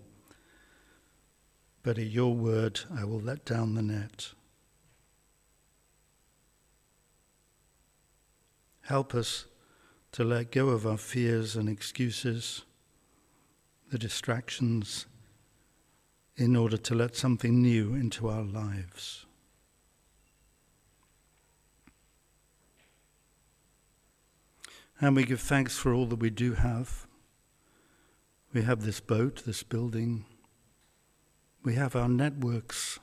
But 1.89 1.97
at 1.97 2.09
your 2.09 2.35
word, 2.35 2.81
I 2.95 3.07
will 3.07 3.19
let 3.19 3.47
down 3.47 3.75
the 3.75 3.81
net. 3.81 4.33
Help 8.83 9.15
us 9.15 9.47
to 10.13 10.23
let 10.23 10.53
go 10.53 10.69
of 10.69 10.87
our 10.87 10.99
fears 10.99 11.57
and 11.57 11.67
excuses, 11.67 12.67
the 13.91 13.97
distractions, 13.97 15.07
in 16.37 16.57
order 16.57 16.77
to 16.77 16.95
let 16.95 17.17
something 17.17 17.63
new 17.63 17.95
into 17.95 18.29
our 18.29 18.45
lives. 18.45 19.25
And 25.01 25.17
we 25.17 25.25
give 25.25 25.41
thanks 25.41 25.79
for 25.79 25.95
all 25.95 26.05
that 26.05 26.17
we 26.17 26.29
do 26.29 26.53
have. 26.53 27.07
We 28.53 28.61
have 28.61 28.83
this 28.83 29.01
boat, 29.01 29.45
this 29.47 29.63
building. 29.63 30.27
We 31.65 31.75
have 31.75 31.97
our 31.97 32.09
networks, 32.09 32.99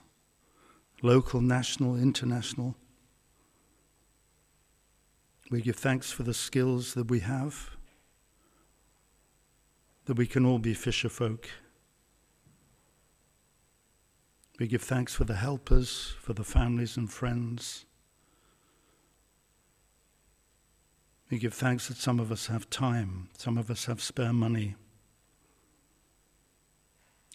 local, 1.01 1.41
national, 1.41 1.95
international. 1.95 2.75
We 5.51 5.61
give 5.61 5.75
thanks 5.75 6.11
for 6.11 6.23
the 6.23 6.33
skills 6.33 6.93
that 6.95 7.09
we 7.09 7.19
have, 7.19 7.71
that 10.05 10.17
we 10.17 10.25
can 10.25 10.45
all 10.45 10.59
be 10.59 10.73
fisher 10.73 11.09
folk. 11.09 11.49
We 14.57 14.67
give 14.67 14.81
thanks 14.81 15.13
for 15.13 15.25
the 15.25 15.35
helpers, 15.35 16.15
for 16.19 16.33
the 16.33 16.43
families 16.43 16.97
and 16.97 17.11
friends. 17.11 17.85
We 21.29 21.39
give 21.39 21.53
thanks 21.53 21.87
that 21.87 21.97
some 21.97 22.19
of 22.19 22.31
us 22.31 22.47
have 22.47 22.69
time, 22.69 23.29
some 23.37 23.57
of 23.57 23.69
us 23.69 23.85
have 23.85 24.01
spare 24.01 24.33
money. 24.33 24.75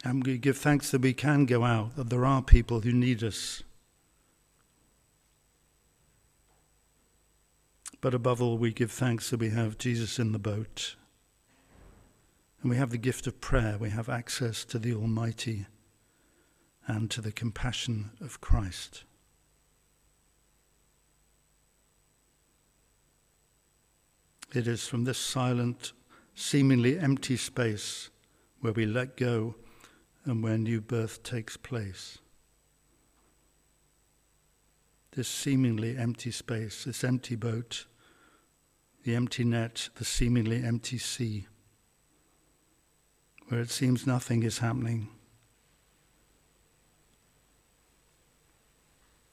And 0.04 0.24
we 0.24 0.38
give 0.38 0.56
thanks 0.56 0.90
that 0.90 1.02
we 1.02 1.12
can 1.12 1.44
go 1.44 1.64
out, 1.64 1.96
that 1.96 2.08
there 2.08 2.24
are 2.24 2.42
people 2.42 2.80
who 2.80 2.92
need 2.92 3.22
us. 3.22 3.62
But 8.00 8.14
above 8.14 8.40
all, 8.40 8.56
we 8.56 8.72
give 8.72 8.90
thanks 8.90 9.28
that 9.28 9.40
we 9.40 9.50
have 9.50 9.76
Jesus 9.76 10.18
in 10.18 10.32
the 10.32 10.38
boat. 10.38 10.96
And 12.62 12.70
we 12.70 12.76
have 12.76 12.90
the 12.90 12.98
gift 12.98 13.26
of 13.26 13.40
prayer. 13.40 13.76
We 13.78 13.90
have 13.90 14.08
access 14.08 14.64
to 14.66 14.78
the 14.78 14.94
Almighty 14.94 15.66
and 16.86 17.10
to 17.10 17.20
the 17.20 17.32
compassion 17.32 18.10
of 18.20 18.40
Christ. 18.40 19.04
It 24.52 24.66
is 24.66 24.88
from 24.88 25.04
this 25.04 25.18
silent, 25.18 25.92
seemingly 26.34 26.98
empty 26.98 27.36
space 27.36 28.10
where 28.60 28.72
we 28.72 28.86
let 28.86 29.16
go 29.16 29.54
and 30.30 30.44
where 30.44 30.56
new 30.56 30.80
birth 30.80 31.24
takes 31.24 31.56
place. 31.56 32.18
This 35.10 35.26
seemingly 35.26 35.96
empty 35.96 36.30
space, 36.30 36.84
this 36.84 37.02
empty 37.02 37.34
boat, 37.34 37.86
the 39.02 39.16
empty 39.16 39.42
net, 39.42 39.88
the 39.96 40.04
seemingly 40.04 40.62
empty 40.62 40.98
sea, 40.98 41.48
where 43.48 43.60
it 43.60 43.70
seems 43.70 44.06
nothing 44.06 44.44
is 44.44 44.58
happening. 44.58 45.08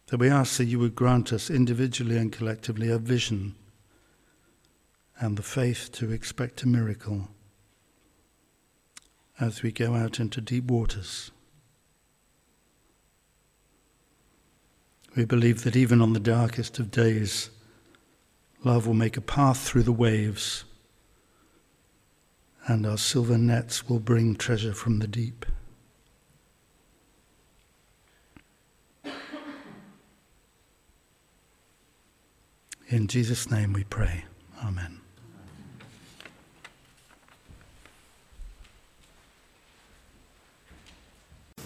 That 0.07 0.17
we 0.19 0.31
ask 0.31 0.57
that 0.57 0.65
you 0.65 0.79
would 0.79 0.95
grant 0.95 1.31
us 1.31 1.51
individually 1.51 2.17
and 2.17 2.31
collectively 2.31 2.89
a 2.89 2.97
vision 2.97 3.53
and 5.19 5.38
the 5.38 5.43
faith 5.43 5.91
to 5.91 6.12
expect 6.12 6.63
a 6.63 6.67
miracle 6.67 7.29
as 9.39 9.62
we 9.62 9.71
go 9.71 9.93
out 9.93 10.19
into 10.19 10.41
deep 10.41 10.65
waters. 10.65 11.32
We 15.15 15.26
believe 15.26 15.63
that 15.63 15.76
even 15.76 16.02
on 16.02 16.13
the 16.13 16.19
darkest 16.19 16.80
of 16.80 16.91
days, 16.91 17.50
love 18.63 18.86
will 18.86 18.93
make 18.93 19.17
a 19.17 19.21
path 19.21 19.60
through 19.60 19.84
the 19.84 19.91
waves, 19.91 20.63
and 22.67 22.86
our 22.86 22.97
silver 22.97 23.38
nets 23.38 23.89
will 23.89 24.00
bring 24.00 24.36
treasure 24.36 24.73
from 24.73 25.00
the 25.00 25.08
deep. 25.08 25.45
In 32.89 33.08
Jesus' 33.08 33.52
name 33.52 33.73
we 33.73 33.84
pray. 33.84 34.26
Amen. 34.63 35.02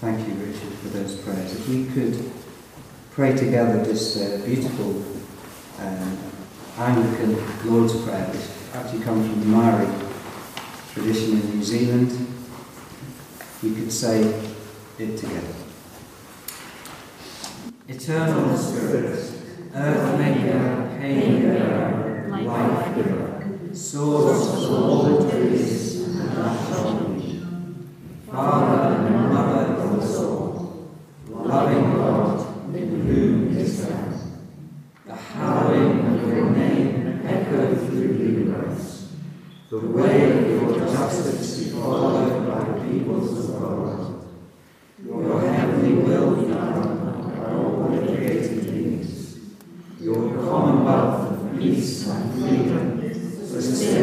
Thank 0.01 0.27
you, 0.27 0.33
Richard, 0.33 0.73
for 0.79 0.87
those 0.87 1.15
prayers. 1.17 1.53
If 1.53 1.69
we 1.69 1.85
could 1.85 2.31
pray 3.11 3.35
together 3.35 3.83
this 3.83 4.17
uh, 4.17 4.41
beautiful 4.43 5.05
um, 5.77 6.17
Anglican 6.75 7.37
Lord's 7.69 8.01
Prayer, 8.01 8.25
which 8.29 8.49
actually 8.73 9.03
comes 9.03 9.29
from 9.29 9.41
the 9.41 9.45
Maori 9.45 9.85
tradition 10.91 11.39
in 11.39 11.55
New 11.55 11.63
Zealand, 11.63 12.09
we 13.61 13.75
could 13.75 13.91
say 13.91 14.23
it 14.97 15.17
together. 15.17 15.53
Eternal 17.87 18.57
Spirit, 18.57 19.33
Earth 19.75 20.17
Maker, 20.17 20.97
Pain 20.99 22.47
Life 22.47 22.95
Giver, 22.95 23.49
Source 23.71 24.63
of 24.63 24.71
all 24.71 25.31
and 25.31 25.39
Father 26.33 27.05
and 27.05 27.10
the 39.71 39.87
way 39.87 40.29
of 40.29 40.49
your 40.49 40.79
justice 40.79 41.59
be 41.59 41.69
followed 41.69 42.45
by 42.45 42.59
the 42.73 42.89
peoples 42.89 43.39
of 43.39 43.47
the 43.47 43.51
world. 43.53 44.27
Your 45.01 45.39
heavenly 45.39 45.93
will 45.93 46.35
be 46.35 46.47
done 46.51 46.73
on 46.73 47.55
all 47.55 47.87
the 47.87 48.05
created 48.05 48.65
beings. 48.65 49.39
Your 50.01 50.35
commonwealth 50.43 51.31
of 51.31 51.57
peace 51.57 52.05
and 52.05 52.33
freedom 52.33 53.13
sustain 53.47 54.00